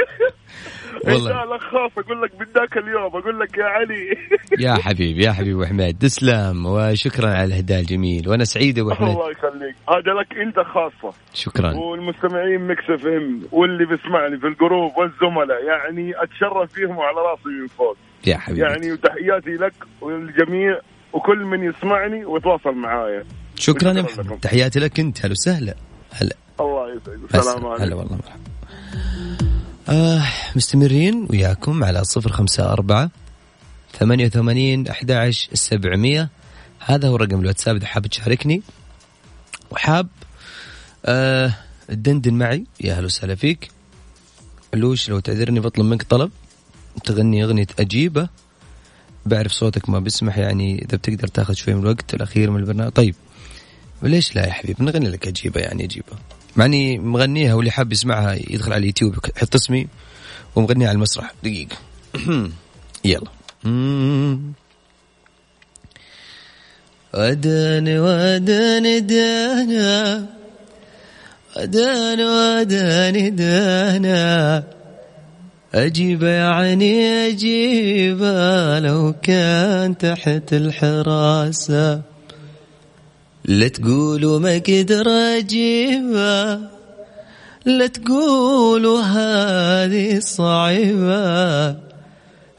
والله. 1.04 1.42
الاخ 1.44 1.60
خاف 1.62 1.98
أقول 1.98 2.22
لك 2.22 2.30
من 2.40 2.46
ذاك 2.54 2.76
اليوم. 2.78 3.16
أقول 3.16 3.40
لك 3.40 3.58
يا 3.58 3.64
علي. 3.64 4.16
يا 4.58 4.74
حبيبي 4.74 5.24
يا 5.24 5.32
حبيبي 5.32 5.52
أبو 5.52 5.64
حميد 5.64 5.98
تسلم 5.98 6.66
وشكرا 6.66 7.30
على 7.30 7.44
الهداء 7.44 7.80
الجميل. 7.80 8.28
وأنا 8.28 8.44
سعيد 8.44 8.78
أبو 8.78 8.90
حميد 8.90 9.10
الله 9.10 9.30
يخليك. 9.30 9.74
هذا 9.88 10.12
لك 10.20 10.38
أنت 10.46 10.60
خاصة. 10.60 11.16
شكرا. 11.34 11.74
والمستمعين 11.74 12.66
Mix 12.66 12.90
FM 12.90 13.42
واللي 13.52 13.86
بيسمعني 13.86 14.38
في 14.38 14.46
الجروب 14.46 14.92
والزملاء 14.98 15.64
يعني 15.64 16.12
أتشرف 16.22 16.72
فيهم 16.72 17.00
على 17.00 17.16
راسي 17.30 17.48
من 17.62 17.66
فوق. 17.66 17.96
يا 18.26 18.36
حبيبي. 18.36 18.60
يعني 18.60 18.92
وتحياتي 18.92 19.50
لك 19.50 19.74
وللجميع. 20.00 20.80
وكل 21.14 21.38
من 21.38 21.62
يسمعني 21.70 22.24
ويتواصل 22.24 22.74
معايا. 22.74 23.24
شكرا 23.56 23.92
يا 23.92 24.02
محمد. 24.02 24.40
تحياتي 24.40 24.80
لك 24.80 25.00
انت. 25.00 25.24
هلا 25.24 25.30
وسهلا. 25.30 25.74
هلا. 26.12 26.36
الله 26.60 26.94
يسعدك. 26.96 27.34
السلام 27.34 27.66
هلا 27.66 27.68
عليكم 27.68 27.98
والله. 27.98 28.16
مرحبا 28.16 28.40
آه 29.88 30.22
مستمرين 30.56 31.26
وياكم 31.30 31.84
على 31.84 32.04
صفر 32.04 32.32
خمسة 32.32 32.72
أربعة 32.72 33.10
ثمانية 33.92 34.26
وثمانين 34.26 34.88
أحد 34.88 35.10
عشر 35.10 35.54
سبعمية. 35.54 36.28
هذا 36.80 37.08
هو 37.08 37.16
رقم 37.16 37.40
الواتساب 37.40 37.76
إذا 37.76 37.86
حاب 37.86 38.06
تشاركني. 38.06 38.62
وحاب 39.70 40.08
آه 41.04 41.54
تدندن 41.88 42.34
معي. 42.34 42.64
يا 42.80 42.92
أهلا 42.92 43.06
وسهلا 43.06 43.34
فيك. 43.34 43.70
علوش 44.74 45.10
لو 45.10 45.20
تعذرني 45.20 45.60
بطلب 45.60 45.86
منك 45.86 46.02
طلب. 46.02 46.30
تغني 47.04 47.44
أغنية 47.44 47.66
أجيبة. 47.78 48.28
بعرف 49.26 49.52
صوتك 49.52 49.88
ما 49.88 49.98
بيسمح 49.98 50.38
يعني 50.38 50.74
إذا 50.74 50.96
بتقدر 50.96 51.28
تاخذ 51.28 51.54
شوي 51.54 51.74
من 51.74 51.80
الوقت 51.80 52.14
الأخير 52.14 52.50
من 52.50 52.60
البرنامج. 52.60 52.92
طيب 52.92 53.14
وليش 54.02 54.36
لا 54.36 54.46
يا 54.46 54.52
حبيبي؟ 54.52 54.84
نغني 54.84 55.08
لك 55.08 55.26
أجيبة 55.26 55.60
يعني 55.60 55.84
أجيبة. 55.84 56.12
مع 56.56 56.64
إني 56.64 56.98
مغنيها 56.98 57.54
واللي 57.54 57.70
حاب 57.70 57.92
يسمعها 57.92 58.34
يدخل 58.34 58.72
على 58.72 58.80
اليوتيوب 58.80 59.14
يحط 59.36 59.54
اسمي 59.54 59.88
ومغنيها 60.56 60.88
على 60.88 60.96
المسرح. 60.96 61.34
دقيقة. 61.42 61.76
يلا. 63.04 63.30
وداني 67.14 67.98
وداني 67.98 69.00
دانا. 69.00 70.26
وداني 71.56 72.24
وداني 72.24 73.30
دانا. 73.30 74.73
أجيب 75.74 76.22
يعني 76.22 77.02
أجيب 77.28 78.22
لو 78.84 79.14
كان 79.22 79.98
تحت 79.98 80.52
الحراسة. 80.52 82.02
لا 83.44 83.68
تقولوا 83.68 84.38
ما 84.38 84.54
قدر 84.54 85.08
اجيبها 85.08 86.70
لا 87.66 87.86
تقولوا 87.86 89.00
هذه 89.00 90.18
صعبة. 90.18 91.76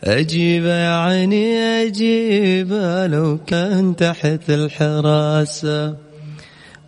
أجيبها 0.03 0.75
يعني 0.75 1.57
أجيبها 1.57 3.07
لو 3.07 3.37
كان 3.47 3.95
تحت 3.95 4.49
الحراسة. 4.49 5.95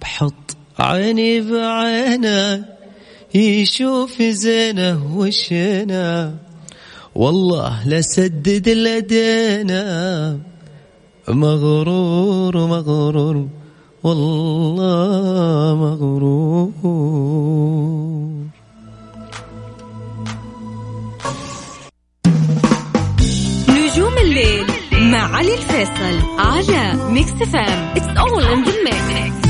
بحط 0.02 0.58
عيني 0.80 1.42
بعينه 1.42 2.77
يشوف 3.36 4.22
زينه 4.22 5.18
وشنا. 5.18 6.36
والله 7.16 7.88
لا 7.88 8.02
سدد 8.02 8.70
لدينا. 8.70 10.40
مغرور 11.30 12.58
مغرور. 12.58 13.48
والله 14.04 15.76
مغرور. 15.76 16.72
نجوم 23.70 24.18
الليل 24.18 24.66
مع 24.94 25.36
علي 25.36 25.54
الفيصل 25.54 26.20
على 26.40 27.12
Mix 27.12 27.32
FM 27.32 27.94
it's 27.96 28.18
all 28.18 28.44
in 28.44 28.64
the 28.64 28.72
mix 28.84 29.47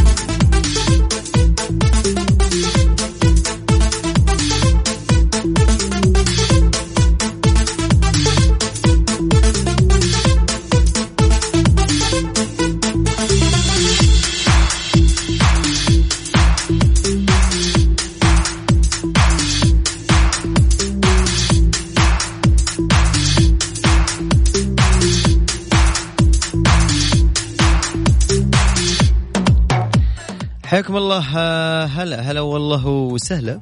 حياكم 30.67 30.97
الله 30.97 31.38
آه، 31.38 31.86
هلا 31.86 32.21
هلا 32.21 32.41
والله 32.41 32.88
وسهلا. 32.88 33.62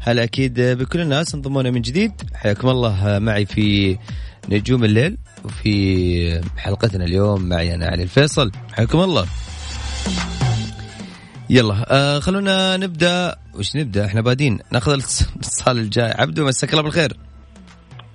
هلا 0.00 0.24
أكيد 0.24 0.60
بكل 0.60 1.00
الناس 1.00 1.34
انضمونا 1.34 1.70
من 1.70 1.80
جديد. 1.80 2.12
حياكم 2.34 2.68
الله 2.68 3.16
آه، 3.16 3.18
معي 3.18 3.46
في 3.46 3.98
نجوم 4.48 4.84
الليل 4.84 5.18
وفي 5.44 6.40
حلقتنا 6.56 7.04
اليوم 7.04 7.42
معي 7.42 7.74
أنا 7.74 7.86
علي 7.86 8.02
الفيصل. 8.02 8.52
حياكم 8.72 9.00
الله. 9.00 9.26
يلا 11.50 11.86
آه 11.90 12.18
خلونا 12.18 12.76
نبدأ. 12.76 13.36
وش 13.54 13.76
نبدأ؟ 13.76 14.06
إحنا 14.06 14.20
بادين. 14.20 14.58
ناخذ 14.72 14.92
الاتصال 14.92 15.78
الجاي. 15.78 16.10
عبدو 16.10 16.46
مساك 16.46 16.70
الله 16.70 16.82
بالخير. 16.82 17.16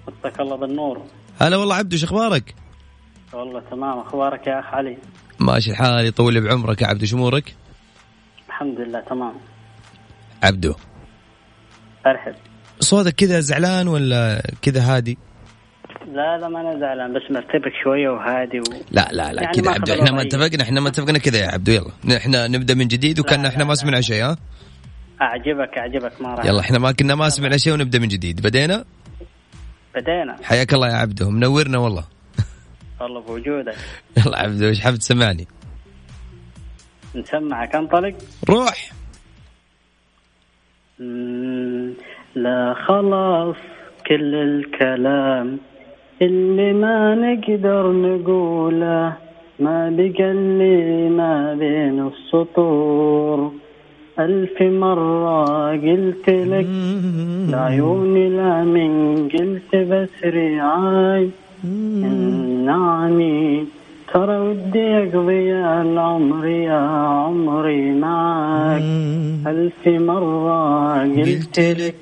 مساك 0.08 0.40
الله 0.40 0.56
بالنور. 0.56 1.02
هلا 1.42 1.58
والله 1.58 1.76
عبدو 1.76 1.98
شو 1.98 2.06
أخبارك؟ 2.06 2.56
والله 3.34 3.62
تمام 3.72 4.00
أخبارك 4.00 4.48
يا 4.48 4.60
أخ 4.60 4.66
علي؟ 4.66 4.98
ماشي 5.40 5.72
الحال 5.72 6.06
يطول 6.06 6.42
بعمرك 6.42 6.82
يا 6.82 6.88
عبدو 6.88 7.06
شو 7.06 7.18
أمورك؟ 7.18 7.56
الحمد 8.54 8.80
لله 8.80 9.00
تمام. 9.10 9.34
عبدو. 10.44 10.74
أرحب. 12.06 12.36
صوتك 12.80 13.16
كذا 13.16 13.40
زعلان 13.40 13.88
ولا 13.88 14.42
كذا 14.62 14.82
هادي؟ 14.82 15.18
لا 16.08 16.38
لا 16.38 16.48
ما 16.48 16.62
أنا 16.62 16.80
زعلان 16.80 17.14
بس 17.14 17.22
مرتبك 17.32 17.74
شوية 17.84 18.10
وهادي 18.10 18.60
و... 18.60 18.64
لا 18.92 19.10
لا 19.12 19.34
لا 19.34 19.42
يعني 19.42 19.58
كذا 19.58 19.72
عبدو. 19.72 19.94
إحنا 19.94 20.12
ما. 20.12 20.22
اتفقنا 20.22 20.64
إحنا 20.64 20.80
ما 20.82 20.90
اتفقنا 20.90 21.20
كذا 21.20 21.38
يا 21.38 21.48
عبدو. 21.48 21.72
يلا 21.72 22.18
إحنا 22.18 22.48
نبدأ 22.48 22.74
من 22.74 22.88
جديد 22.88 23.20
وكان 23.20 23.46
إحنا 23.46 23.64
ما. 23.64 23.76
سمعنا 23.76 24.02
شيء 24.02 24.24
ها؟ 24.24 24.38
أعجبك 25.22 25.78
أعجبك 25.78 26.22
ما 26.22 26.36
راح. 26.36 26.46
يلا 26.46 26.60
إحنا 26.60 26.80
ما 26.80 26.92
كنا 26.92 27.16
ما 27.16 27.30
سمعنا 27.30 27.58
شيء 27.58 27.74
ونبدأ 27.74 28.00
من 28.00 28.08
جديد. 28.08 28.42
بدينا؟ 28.42 28.86
بدينا. 29.96 30.36
حياك 30.44 30.74
الله 30.74 30.88
يا 30.88 30.94
عبدو. 30.94 31.30
منورنا 31.30 31.78
والله. 31.78 32.04
والله 33.02 33.22
بوجودك. 33.22 33.76
يلا 34.18 34.40
عبدو 34.40 34.68
إيش 34.68 34.82
حاب 34.82 34.96
تسمعني؟ 34.96 35.48
نسمعك 37.16 37.76
انطلق 37.76 38.14
روح. 38.50 38.92
لا 42.36 42.74
خلاص 42.74 43.56
كل 44.08 44.36
الكلام 44.36 45.58
اللي 46.22 46.74
ما 46.74 47.16
نقدر 47.16 47.92
نقوله 47.92 49.14
ما 49.60 49.90
بقى 49.90 50.32
اللي 50.32 51.10
ما 51.10 51.54
بين 51.54 52.08
السطور. 52.08 53.52
ألف 54.20 54.62
مرة 54.62 55.70
قلت 55.72 56.30
لك 56.30 56.68
لعيوني 57.52 58.30
لا 58.30 58.64
من 58.64 58.94
قلت 59.34 59.76
بس 59.76 60.24
رعاي. 60.24 61.30
نعني 62.66 63.66
ترى 64.14 64.38
ودي 64.38 64.98
أقضي 64.98 65.54
العمر 65.54 66.46
يا 66.48 66.82
عمري 67.26 67.92
معك. 67.92 68.82
ألف 69.48 69.88
مرة 69.88 71.00
قلت 71.02 71.60
لك. 71.60 71.96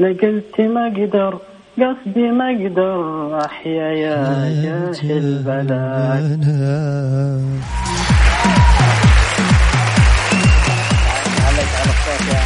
لقلت 0.00 0.60
ما 0.60 0.86
أقدر. 0.86 1.38
قصدي 1.78 2.30
ما 2.38 2.50
أقدر. 2.50 2.98
أحيا 3.44 3.88
يا 4.04 4.18
جاهل 4.62 5.42
بلاك. 5.46 6.40
عليك 11.46 11.72
على 11.78 11.92
الصوت 11.94 12.22
يا 12.30 12.40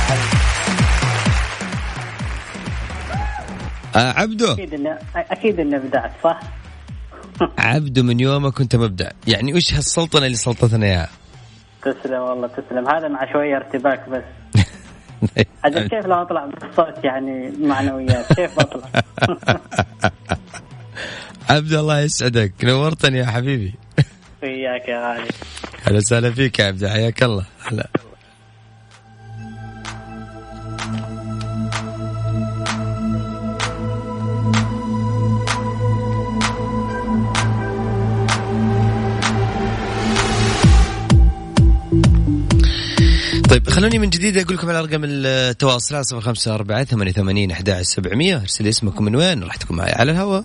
علي 3.97 4.13
عبدو 4.19 4.53
أكيد 4.53 4.75
إن 4.75 4.97
أكيد 5.17 5.61
إني 5.61 5.79
بدعت 5.79 6.11
صح؟ 6.25 6.41
عبدو 7.59 8.03
من 8.03 8.21
يومك 8.21 8.53
كنت 8.53 8.77
مبدع 8.77 9.11
يعني 9.27 9.55
وش 9.55 9.75
هالسلطنة 9.75 10.27
اللي 10.27 10.37
سلطتنا 10.37 10.87
إياها؟ 10.87 11.09
تسلم 11.83 12.21
والله 12.21 12.49
تسلم. 12.49 12.89
هذا 12.89 13.09
مع 13.09 13.33
شوية 13.33 13.57
ارتباك 13.57 14.09
بس. 14.09 14.25
أجل 15.65 15.89
كيف 15.89 16.07
لو 16.07 16.23
أطلع 16.23 16.47
بالصوت 16.47 17.05
يعني 17.05 17.53
معنويات؟ 17.61 18.33
كيف 18.33 18.57
بطلع؟ 18.59 18.89
عبدو 21.51 21.81
الله 21.81 22.01
يسعدك. 22.01 22.53
نورتني 22.65 23.19
يا 23.19 23.27
حبيبي. 23.27 23.75
وياك 24.43 24.89
يا 24.89 25.09
غالي. 25.09 25.29
أهلا 25.87 25.97
وسهلا 25.97 26.31
فيك 26.31 26.59
يا 26.59 26.65
عبدو 26.65 26.89
حياك 26.89 27.23
الله. 27.23 27.45
هلا. 27.71 27.89
طيب 43.51 43.69
خلوني 43.69 43.99
من 43.99 44.11
جديد 44.11 44.37
أقول 44.37 44.57
لكم 44.57 44.69
على 44.69 44.81
رقم 44.81 45.01
التواصل 45.05 45.95
على 45.95 46.05
صفر 46.05 46.21
خمسة 46.21 46.55
أربعة 46.55 46.85
ثمانية 46.85 47.11
وثمانين 47.11 47.51
أحد 47.51 47.71
سبعمية. 47.71 48.37
ارسل 48.37 48.67
اسمكم 48.67 49.05
من 49.05 49.17
وين 49.17 49.43
راح 49.43 49.57
تكون 49.57 49.77
معي 49.77 49.93
على 49.93 50.13
الهواء. 50.13 50.45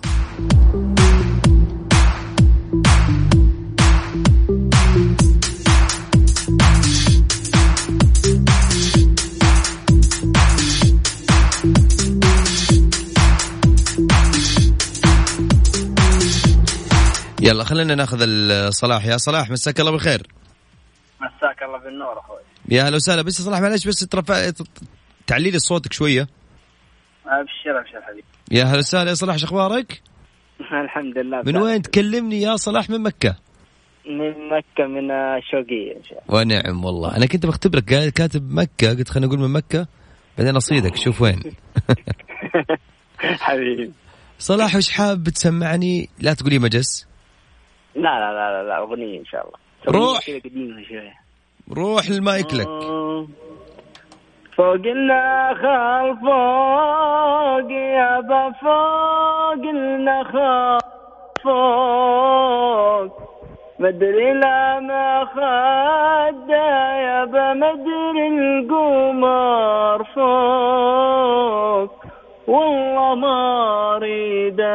يلا 17.40 17.64
خلينا 17.64 17.94
ناخذ 17.94 18.18
الصلاح. 18.22 19.06
يا 19.06 19.16
صلاح 19.16 19.50
مساك 19.50 19.80
الله 19.80 19.92
بالخير. 19.92 20.26
مساك 21.20 21.62
الله 21.62 21.78
بالنور 21.78 22.18
أخوي. 22.18 22.53
يا 22.70 22.82
هلا 22.82 22.96
وسهلا 22.96 23.22
بس 23.22 23.42
صلاح 23.42 23.60
معلش 23.60 23.88
بس 23.88 23.98
ترفع 23.98 24.50
تعلي 25.26 25.50
لي 25.50 25.58
صوتك 25.58 25.92
شوية. 25.92 26.28
أبشر 27.26 27.80
أبشر 27.80 28.02
حبيبي. 28.02 28.24
يا 28.50 28.64
هلا 28.64 28.78
وسهلا 28.78 29.10
يا 29.10 29.14
صلاح 29.14 29.36
شو 29.36 29.46
أخبارك؟ 29.46 30.02
الحمد 30.84 31.18
لله 31.18 31.42
من 31.46 31.56
وين 31.56 31.82
تكلمني 31.82 32.42
يا 32.42 32.56
صلاح؟ 32.56 32.90
من 32.90 33.02
مكة؟ 33.02 33.36
من 34.06 34.48
مكة 34.48 34.86
من 34.86 35.10
الشوقية 35.10 35.96
إن 35.96 36.04
شاء 36.04 36.22
الله. 36.28 36.40
ونعم 36.40 36.84
والله. 36.84 37.16
أنا 37.16 37.26
كنت 37.26 37.46
بختبرك 37.46 37.84
كاتب 37.84 38.50
مكة 38.52 38.88
قلت 38.88 39.08
خلينا 39.08 39.26
نقول 39.26 39.38
من 39.38 39.50
مكة 39.52 39.86
بعدين 40.38 40.56
أصيدك 40.56 40.96
شوف 40.96 41.22
وين. 41.22 41.40
حبيبي. 43.18 43.92
صلاح 44.38 44.76
وش 44.76 44.90
حاب 44.90 45.28
تسمعني؟ 45.28 46.08
لا 46.18 46.34
تقولي 46.34 46.58
مجس 46.58 47.06
لا 47.94 48.00
لا 48.00 48.32
لا 48.32 48.62
لا, 48.62 48.68
لا 48.68 48.78
أغنية 48.78 49.20
إن 49.20 49.24
شاء 49.24 49.46
الله. 49.46 49.58
روح. 49.88 50.18
قديمة 50.44 50.84
شوية. 50.88 51.23
روح 51.72 52.04
المايك 52.10 52.54
لك. 52.54 52.68
فوق 54.56 54.74
النخل 54.74 56.16
فوق 56.22 57.70
يابا 57.70 58.52
فوق 58.62 59.62
النخل 59.64 60.78
فوق. 61.44 63.12
مدري 63.78 64.32
لا 64.32 64.80
ما 64.80 65.24
خد 65.24 66.50
يابا 66.50 67.52
مدري 67.52 68.28
القمر 68.28 70.04
فوق. 70.04 71.90
والله 72.46 73.14
ما 73.14 73.96
أريده. 73.96 74.74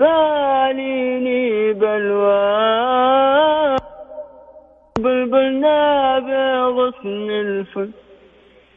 باليني 0.00 1.72
بلوى. 1.72 2.89
بلبلنا 5.50 6.18
بغصن 6.18 7.30
الفل 7.30 7.90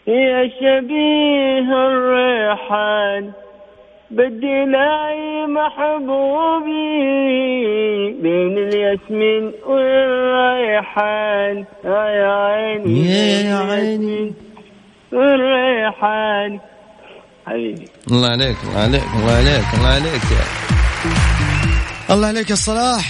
يا 0.07 0.49
شبيه 0.59 1.88
الريحان 1.88 3.31
بدي 4.12 4.65
لاقي 4.65 5.47
محبوبي 5.47 7.03
بين 8.21 8.57
الياسمين 8.57 9.51
والريحان. 9.65 11.65
يا 11.86 12.31
عيني 12.31 13.45
يا 13.45 13.55
عيني. 13.57 14.33
والريحان. 15.12 16.59
حبيبي. 17.47 17.86
الله 18.12 18.29
عليك 18.29 18.57
الله 18.67 18.79
عليك 18.81 19.03
الله 19.19 19.33
عليك 19.33 19.65
الله 19.77 19.88
عليك 19.88 20.23
يا 20.31 20.43
الله 22.15 22.27
عليك 22.27 22.49
يا 22.49 22.55
صلاح 22.55 23.05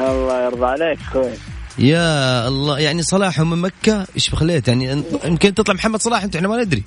الله 0.00 0.44
يرضى 0.44 0.66
عليك 0.66 0.98
أخوي 1.10 1.30
يا 1.78 2.48
الله 2.48 2.78
يعني 2.78 3.02
صلاح 3.02 3.40
من 3.40 3.58
مكة؟ 3.58 4.06
إيش 4.16 4.30
بخليت؟ 4.30 4.68
يعني 4.68 5.04
يمكن 5.24 5.54
تطلع 5.54 5.74
محمد 5.74 6.00
صلاح 6.00 6.22
أنت 6.22 6.36
إحنا 6.36 6.48
ما 6.48 6.64
ندري. 6.64 6.84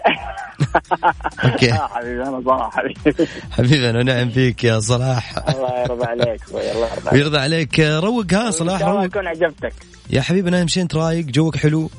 أوكي. 1.44 1.72
حبيبي 1.72 2.22
أنا 2.22 2.42
صلاح 2.44 2.76
حبيبي. 2.76 3.28
حبيبي 3.50 3.90
أنا 3.90 4.02
نعم 4.02 4.30
فيك 4.30 4.64
يا 4.64 4.80
صلاح. 4.80 5.38
الله 5.48 5.80
يرضى 5.82 6.04
عليك 6.04 6.40
الله 6.48 6.62
يرضى 6.62 6.84
عليك. 6.84 7.12
ويرضى 7.12 7.38
عليك. 7.38 7.80
روق 7.80 8.32
ها 8.32 8.50
صلاح 8.50 8.82
روق. 8.82 9.04
يكون 9.04 9.26
عجبتك. 9.26 9.72
يا 10.10 10.22
حبيبي 10.22 10.48
أنا 10.48 10.64
مشيت 10.64 10.82
انت 10.82 10.94
رايق 10.94 11.24
جوك 11.24 11.56
حلو؟ 11.56 11.90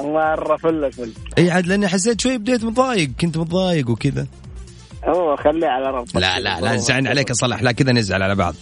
مرة 0.00 0.56
فل 0.56 0.92
فل. 0.92 1.12
إي 1.38 1.50
عاد 1.50 1.66
لأني 1.66 1.88
حسيت 1.88 2.20
شوي 2.20 2.38
بديت 2.38 2.64
متضايق 2.64 3.10
كنت 3.20 3.38
متضايق 3.38 3.90
وكذا. 3.90 4.26
هو 5.04 5.36
خليه 5.36 5.66
على 5.66 5.90
ربك 5.90 6.16
لا 6.16 6.40
لا 6.40 6.60
لا 6.60 6.76
تزعلني 6.76 7.08
عليك 7.08 7.28
يا 7.28 7.34
صلاح 7.34 7.62
لا 7.62 7.72
كذا 7.72 7.92
نزعل 7.92 8.22
على 8.22 8.34
بعض. 8.34 8.54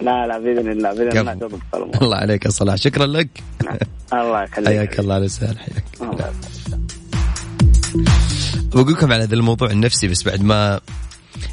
لا 0.00 0.26
لا 0.26 0.38
بإذن 0.38 0.70
الله 0.70 0.92
بإذن 0.94 1.18
الله 1.18 1.50
الله 2.02 2.16
عليك 2.16 2.44
يا 2.44 2.50
صلاح. 2.50 2.76
شكرا 2.76 3.06
لك. 3.06 3.42
الله 4.12 4.42
يخليك. 4.42 4.68
حياك 4.68 5.00
الله 5.00 5.14
على 5.14 5.28
سهل 5.28 5.58
حياك 5.58 5.84
بقول 8.74 8.92
لكم 8.92 9.12
على 9.12 9.22
هذا 9.22 9.34
الموضوع 9.34 9.70
النفسي 9.70 10.08
بس 10.08 10.22
بعد 10.22 10.42
ما 10.42 10.80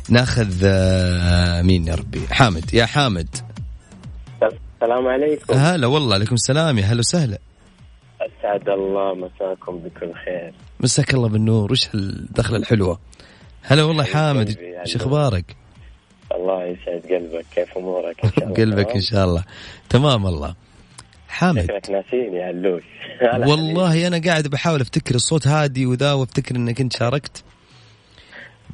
ناخذ 0.10 0.48
مين 1.64 1.88
يا 1.88 1.96
ربي؟ 1.96 2.22
حامد. 2.32 2.74
يا 2.74 2.86
حامد. 2.86 3.28
السلام 4.84 5.08
عليكم. 5.08 5.54
هلا 5.54 5.88
والله 5.88 6.14
عليكم 6.16 6.36
السلام. 6.36 6.80
يا 6.80 6.84
هلا 6.84 7.00
وسهلا. 7.00 7.38
أسعد 8.22 8.70
الله 8.70 9.16
مساكم 9.16 9.78
بكل 9.78 10.14
خير. 10.26 10.54
مساك 10.80 11.14
الله 11.14 11.30
بالنور. 11.30 11.72
وش 11.72 11.90
الدخله 11.96 12.58
الحلوة؟ 12.58 13.00
هلا 13.62 13.84
والله 13.84 14.04
حامد. 14.04 14.58
إيش 14.86 14.96
أخبارك؟ 14.96 15.56
الله 16.44 16.64
يسعد 16.66 17.02
قلبك 17.10 17.46
كيف 17.56 17.78
أمورك 17.78 18.26
إن 18.26 18.32
شاء 18.32 18.44
الله؟ 18.44 18.56
قلبك 18.56 18.96
إن 18.96 19.02
شاء 19.02 19.26
الله. 19.26 19.44
تمام 19.90 20.26
والله 20.26 20.56
حامد. 21.28 21.64
شكلك 21.64 21.90
ناسيني 21.90 22.38
يا 22.38 22.46
علوش 22.46 22.84
والله 23.50 24.08
أنا 24.08 24.22
قاعد 24.26 24.48
بحاول 24.48 24.82
أفتكر 24.82 25.16
الصوت 25.16 25.48
هادي 25.48 25.86
وذا 25.86 26.14
وأفتكر 26.14 26.56
إنك 26.56 26.82
أنت 26.82 26.94
شاركت. 26.94 27.44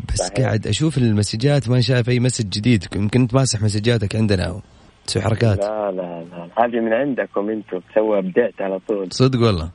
بس 0.10 0.17
صحيح. 0.17 0.32
قاعد 0.39 0.67
أشوف 0.67 0.97
المسجات 0.97 1.69
ما 1.69 1.82
شايف 1.82 2.10
أي 2.10 2.19
مسج 2.19 2.49
جديد. 2.49 2.86
يمكن 2.95 3.21
أنت 3.21 3.34
ماسح 3.34 3.62
مسجاتك 3.62 4.15
عندنا 4.15 4.62
تسوي 5.08 5.21
حركات. 5.23 5.60
لا 5.60 5.91
لا 5.91 6.23
لا. 6.32 6.65
هذه 6.65 6.79
من 6.79 6.93
عندكم 6.93 7.49
أنتم. 7.49 7.79
تسوي 7.91 8.19
update 8.19 8.62
على 8.62 8.79
طول. 8.88 9.08
صدق 9.12 9.39
والله. 9.39 9.69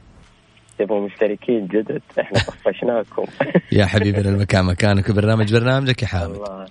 تبغوا 0.78 1.06
مشتركين 1.06 1.66
جدد. 1.66 2.02
إحنا 2.20 2.38
طفشناكم. 2.38 3.24
يا 3.78 3.86
حبيبنا 3.86 4.28
المكان 4.28 4.64
مكانك. 4.64 5.10
برنامج 5.10 5.52
برنامجك 5.52 6.02
يا 6.02 6.06
حامد. 6.06 6.34
الله. 6.34 6.66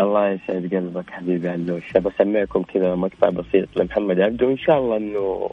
الله 0.00 0.28
يسعد 0.28 0.74
قلبك 0.74 1.10
حبيبي 1.10 1.48
علوش 1.48 1.92
بسمعكم 1.92 2.62
كذا 2.62 2.94
مقطع 2.94 3.28
بسيط 3.28 3.68
لمحمد 3.76 4.20
عبده 4.20 4.46
وإن 4.46 4.58
شاء 4.58 4.78
الله 4.78 4.96
إنه 4.96 5.50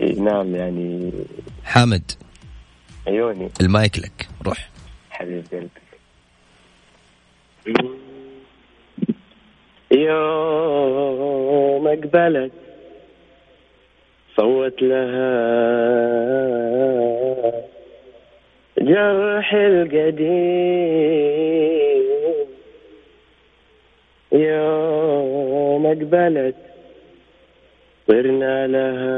ينام 0.00 0.54
يعني 0.56 1.12
حامد 1.64 2.12
عيوني. 3.06 3.50
المايك 3.60 3.98
لك 3.98 4.28
روح. 4.46 4.70
حبيب 5.10 5.44
قلبك 5.52 5.82
يوم 9.92 11.88
اقبلت 11.88 12.52
صوت 14.36 14.82
لها 14.82 15.32
جرح 18.78 19.54
القديم. 19.54 20.72
يوم 24.32 25.86
اقبلت 25.86 26.54
صرنا 28.08 28.66
لها. 28.66 29.12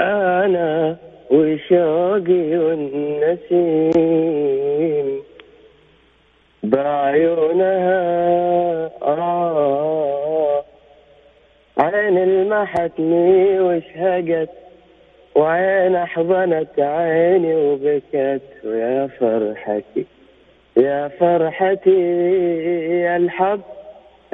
أنا 0.00 0.96
وشوقي 1.30 2.56
والنسيم 2.58 4.02
بعيونها. 6.62 8.04
آه 9.02 10.64
عين 11.78 12.18
المحتني 12.18 13.60
وشهقت 13.60 14.48
وعين 15.34 15.96
أحضنت 15.96 16.78
عيني 16.78 17.54
وبكت 17.54 18.42
ويا 18.64 19.06
فرحتي 19.06 20.06
يا 20.76 21.08
فرحتي 21.20 22.00
يا 23.02 23.16
الحب 23.16 23.60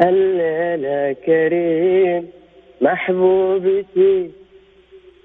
الليلة 0.03 1.13
كريم 1.27 2.31
محبوبتي 2.81 4.31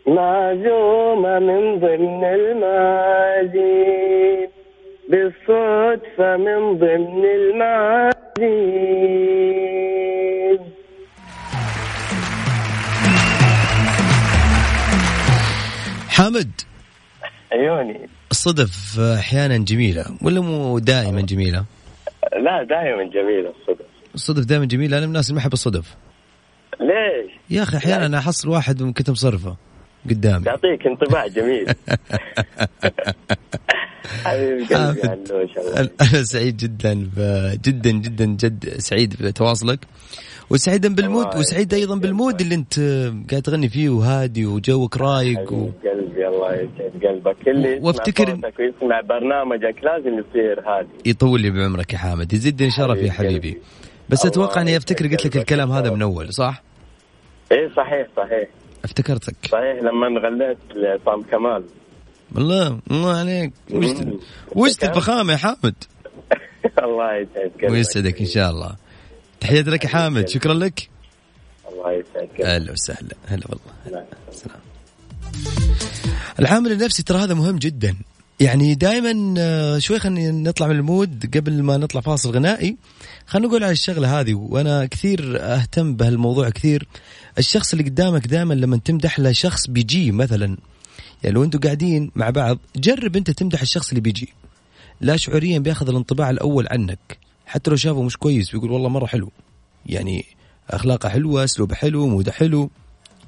معزومة 0.07 1.39
من 1.39 1.79
ضمن 1.79 2.23
المعازيم 2.23 3.75
بالصدفة 5.09 6.37
من 6.37 6.77
ضمن 6.77 7.25
المعازيم. 7.25 8.15
حمد. 16.09 16.51
عيوني. 17.51 18.14
الصدف 18.35 18.99
أحيانا 18.99 19.57
جميلة 19.57 20.05
ولا 20.21 20.41
مو 20.41 20.79
دائما 20.79 21.21
جميلة؟ 21.21 21.65
لا 22.45 22.63
دائما 22.69 23.03
جميلة 23.03 23.53
الصدف. 23.61 23.85
الصدف 24.15 24.45
دائما 24.45 24.65
جميله 24.65 24.97
أنا 24.97 25.05
من 25.05 25.11
الناس 25.11 25.25
اللي 25.29 25.35
ما 25.35 25.41
احب 25.41 25.53
الصدف. 25.53 25.95
ليش؟ 26.79 27.31
يا 27.49 27.63
أخي 27.63 27.77
أحيانا 27.77 28.05
أنا 28.05 28.17
أحصل 28.17 28.49
واحد 28.49 28.83
من 28.83 28.93
كتب 28.93 29.11
مصرفه 29.11 29.55
قدامي. 30.09 30.45
يعطيك 30.45 30.87
انطباع 30.87 31.27
جميل. 31.27 31.65
الله 34.27 35.89
أنا 36.01 36.23
سعيد 36.23 36.57
جدا 36.57 37.09
ب- 37.17 37.57
جدا 37.63 37.91
جدا 37.91 38.25
جد 38.25 38.77
سعيد 38.77 39.15
بتواصلك. 39.23 39.79
وسعيدا 40.49 40.95
بالمود 40.95 41.25
الله 41.25 41.39
وسعيد 41.39 41.73
أيضا 41.73 41.95
بالمود 41.95 42.41
اللي 42.41 42.55
أنت 42.55 42.79
قاعد 43.31 43.41
تغني 43.41 43.69
فيه 43.69 43.89
وهادي 43.89 44.45
وجوك 44.45 44.97
رايق 44.97 45.53
و... 45.53 45.69
قلبي 45.83 46.27
الله 46.27 46.53
يسعد 46.53 46.91
قلبك. 47.05 47.47
اللي 47.47 47.69
يسمع 47.71 47.85
وافتكر- 47.87 48.39
ويسمع 48.59 49.01
برنامجك 49.01 49.75
لازم 49.83 50.19
يصير 50.19 50.59
هادي. 50.67 50.87
يطول 51.05 51.41
لي 51.41 51.49
بعمرك 51.51 51.93
يا 51.93 51.97
حامد 51.97 52.33
يزيدني 52.33 52.71
شرف 52.71 52.97
يا 52.97 53.11
حبيب 53.11 53.29
حبيبي. 53.29 53.61
بس 54.09 54.19
الله 54.21 54.31
أتوقع 54.31 54.61
إني 54.61 54.77
أفتكر 54.77 55.07
قلت 55.07 55.25
لك 55.25 55.37
الكلام 55.37 55.71
هذا. 55.71 55.89
من 55.89 56.01
أول 56.01 56.33
صح؟ 56.33 56.63
إيه 57.51 57.69
صحيح 57.77 58.07
صحيح. 58.17 58.47
أفتكرتك. 58.83 59.35
صحيح 59.51 59.77
لما 59.83 60.19
غنيت 60.27 60.57
لعصام 60.75 61.21
كمال. 61.23 61.63
والله 62.35 62.79
الله 62.91 63.17
عليك. 63.17 63.51
وش. 63.73 63.85
وش؟ 64.55 64.71
الفخامه 64.83 65.31
يا 65.33 65.37
حامد؟ 65.37 65.75
الله 66.83 67.15
يسعد 67.15 67.51
قلبك. 67.61 67.71
ويسعدك 67.71 68.19
إن 68.19 68.25
شاء 68.25 68.49
الله. 68.51 68.75
تحياتي 69.45 69.69
لك 69.69 69.83
يا 69.83 69.89
حامد. 69.89 70.29
شكرا 70.29 70.53
لك. 70.53 70.89
الله 71.71 71.91
يسعد 71.91 72.27
قلبك 72.29 72.41
أهلا 72.41 72.71
وسهلا. 72.71 73.15
هلا 73.27 73.43
والله. 73.49 74.05
سلام 74.31 74.59
العامل 76.39 76.71
النفسي 76.71 77.03
ترى 77.03 77.23
هذا 77.23 77.33
مهم 77.33 77.57
جدا. 77.57 77.95
يعني 78.39 78.75
دائما 78.75 79.79
شوي 79.79 79.99
خلينا 79.99 80.49
نطلع 80.49 80.67
من 80.67 80.75
المود. 80.75 81.37
قبل 81.37 81.63
ما 81.63 81.77
نطلع 81.77 82.01
فاصل 82.01 82.31
غنائي 82.31 82.77
خلينا 83.25 83.47
نقول 83.47 83.63
على 83.63 83.71
الشغلة 83.71 84.19
هذه 84.19 84.33
وأنا 84.33 84.85
كثير 84.85 85.37
أهتم 85.39 85.95
بهالموضوع 85.95 86.49
كثير. 86.49 86.87
الشخص 87.37 87.73
اللي 87.73 87.83
قدامك 87.83 88.27
دائما 88.27 88.53
لما 88.53 88.77
تمدح 88.77 89.19
له 89.19 89.31
شخص 89.31 89.67
بيجي 89.67 90.11
مثلا. 90.11 90.57
يعني 91.23 91.35
لو 91.35 91.43
أنتم 91.43 91.59
قاعدين 91.59 92.11
مع 92.15 92.29
بعض 92.29 92.57
جرب 92.75 93.15
أنت 93.15 93.31
تمدح 93.31 93.61
الشخص 93.61 93.89
اللي 93.89 94.01
بيجي. 94.01 94.33
لا 95.01 95.17
شعوريا 95.17 95.59
بياخذ 95.59 95.89
الانطباع 95.89 96.29
الأول 96.29 96.67
عنك. 96.71 97.24
حتى 97.45 97.69
لو 97.69 97.75
شافه 97.75 98.03
مش 98.03 98.17
كويس 98.17 98.51
بيقول 98.51 98.71
والله 98.71 98.89
مرة 98.89 99.05
حلو. 99.05 99.31
يعني 99.85 100.25
أخلاقه 100.69 101.09
حلوة 101.09 101.43
أسلوبه 101.43 101.75
حلو 101.75 102.07
موده 102.07 102.31
حلو. 102.31 102.69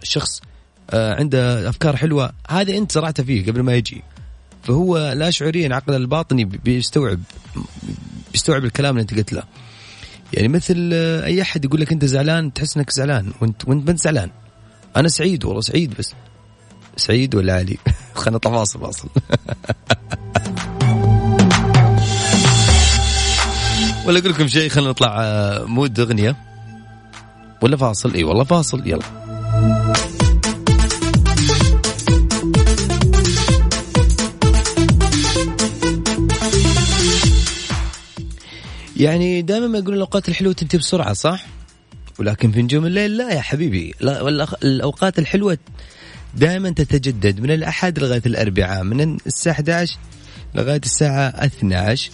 الشخص 0.02 0.42
آه، 0.90 1.16
عنده 1.16 1.70
أفكار 1.70 1.96
حلوة. 1.96 2.32
هذا 2.50 2.78
أنت 2.78 2.92
زرعته 2.92 3.24
فيه 3.24 3.46
قبل 3.46 3.62
ما 3.62 3.76
يجي. 3.76 4.04
فهو 4.64 4.98
لا 5.12 5.30
شعوريا 5.30 5.76
عقله 5.76 5.98
الباطني 5.98 6.46
بيستوعب 6.46 7.20
بيستوعب 8.32 8.66
الكلام 8.66 8.92
اللي 8.92 9.02
أنت 9.02 9.14
قلت 9.14 9.34
له. 9.34 9.44
يعني 10.34 10.48
مثل 10.48 10.90
آه، 10.94 11.26
أي 11.26 11.42
أحد 11.42 11.66
يقول 11.66 11.82
لك 11.82 11.92
أنت 11.92 12.06
زعلان 12.06 12.54
تحس 12.54 12.78
إنك 12.78 12.92
زعلان. 12.92 13.32
وانت 13.42 13.68
وأنت 13.68 13.86
ما 13.86 13.92
أنت 13.92 14.00
زعلان. 14.00 14.30
أنا 14.96 15.08
سعيد 15.08 15.46
والله 15.46 15.62
سعيد 15.62 15.94
بس. 16.00 16.14
سعيد 16.98 17.36
ولا 17.36 17.56
علي؟ 17.56 17.78
خلينا 18.16 18.38
نطلع 18.38 18.64
فاصل 18.64 19.10
ولا 24.08 24.20
أقول 24.20 24.32
لكم 24.32 24.48
شيء 24.48 24.70
خلينا 24.70 24.90
نطلع 24.90 25.18
آه، 25.22 25.64
مود 25.64 26.00
أغنية. 26.00 26.36
ولا 27.62 27.78
فاصل؟ 27.78 28.14
إي 28.14 28.24
والله 28.24 28.44
فاصل 28.44 28.88
يلا. 28.88 29.02
يعني 38.98 39.42
دائما 39.42 39.68
ما 39.68 39.78
يقولون 39.78 39.96
الأوقات 39.96 40.30
الحلوة 40.30 40.54
تنتهي 40.54 40.80
بسرعة 40.80 41.14
صح؟ 41.14 41.46
ولكن 42.20 42.52
في 42.52 42.62
نجوم 42.62 42.86
الليل 42.86 43.18
لا 43.18 43.34
يا 43.34 43.42
حبيبي. 43.42 43.94
لا 44.00 44.30
الأوقات 44.64 45.20
الحلوة 45.20 45.58
دائما 46.36 46.70
تتجدد 46.70 47.40
من 47.40 47.52
الأحد 47.52 48.00
لغاية 48.00 48.22
الأربعاء 48.26 48.84
من 48.84 49.18
الساعة 49.28 49.54
11 49.54 49.98
لغاية 50.56 50.82
الساعة 50.86 51.28
12 51.28 52.12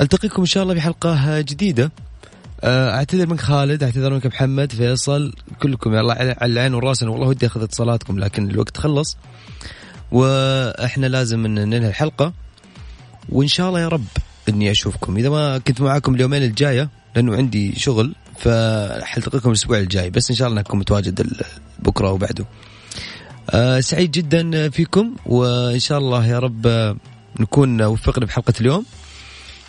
ألتقيكم 0.00 0.42
إن 0.42 0.46
شاء 0.46 0.62
الله 0.62 0.74
بحلقة 0.74 1.40
جديدة. 1.40 1.92
آه، 2.64 2.90
اعتذر 2.90 3.26
منك 3.26 3.40
خالد 3.40 3.82
اعتذر 3.82 4.12
منك 4.12 4.26
محمد 4.26 4.72
فيصل 4.72 5.32
كلكم 5.62 5.94
يا 5.94 6.00
الله 6.00 6.14
على 6.14 6.36
العين 6.42 6.74
والرأس 6.74 7.02
والله 7.02 7.28
ودي 7.28 7.46
أخذ 7.46 7.62
اتصالاتكم 7.62 8.18
لكن 8.18 8.50
الوقت 8.50 8.76
خلص. 8.76 9.16
وإحنا 10.12 11.06
لازم 11.06 11.46
ننهي 11.46 11.88
الحلقة. 11.88 12.32
وإن 13.28 13.48
شاء 13.48 13.68
الله 13.68 13.80
يا 13.80 13.88
رب 13.88 14.04
إني 14.48 14.70
أشوفكم. 14.70 15.16
إذا 15.16 15.28
ما 15.28 15.58
كنت 15.58 15.80
معاكم 15.80 16.14
اليومين 16.14 16.42
الجاية 16.42 16.88
لأنه 17.16 17.36
عندي 17.36 17.78
شغل 17.78 18.14
فحلتقيكم 18.38 19.48
الأسبوع 19.48 19.78
الجاي. 19.78 20.10
بس 20.10 20.30
إن 20.30 20.36
شاء 20.36 20.48
الله 20.48 20.60
أنكم 20.60 20.78
متواجد 20.78 21.32
بكرة 21.78 22.12
وبعده 22.12 22.44
آه 23.50 23.80
سعيد 23.80 24.10
جدا 24.10 24.70
فيكم 24.70 25.16
وإن 25.26 25.78
شاء 25.78 25.98
الله 25.98 26.26
يا 26.26 26.38
رب 26.38 26.96
نكون 27.40 27.82
وفقنا 27.82 28.26
بحلقة 28.26 28.54
اليوم. 28.60 28.84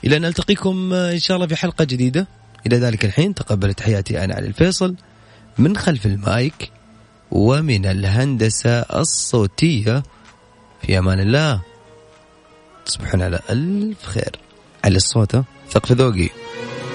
إلى 0.04 0.18
أن 0.18 0.22
نلتقيكم 0.22 0.94
آه، 0.94 1.14
إن 1.14 1.20
شاء 1.20 1.36
الله 1.36 1.48
في 1.48 1.56
حلقة 1.56 1.84
جديدة. 1.84 2.28
إلى 2.68 2.78
ذلك 2.78 3.06
الحين 3.06 3.34
تقبل 3.34 3.74
تحياتي 3.74 4.24
أنا 4.24 4.36
علي 4.36 4.48
الفيصل. 4.48 4.96
من 5.58 5.78
خلف 5.78 6.06
المايك 6.06 6.72
ومن 7.32 7.86
الهندسة 7.86 8.80
الصوتية 8.80 10.04
في 10.82 11.00
أمان 11.00 11.20
الله. 11.20 11.62
تصبحون 12.86 13.22
على 13.22 13.40
ألف 13.50 14.04
خير. 14.04 14.32
على 14.84 14.96
الصوت؟ 14.96 15.36
ثقف 15.70 15.92
ذوقي. 15.92 16.30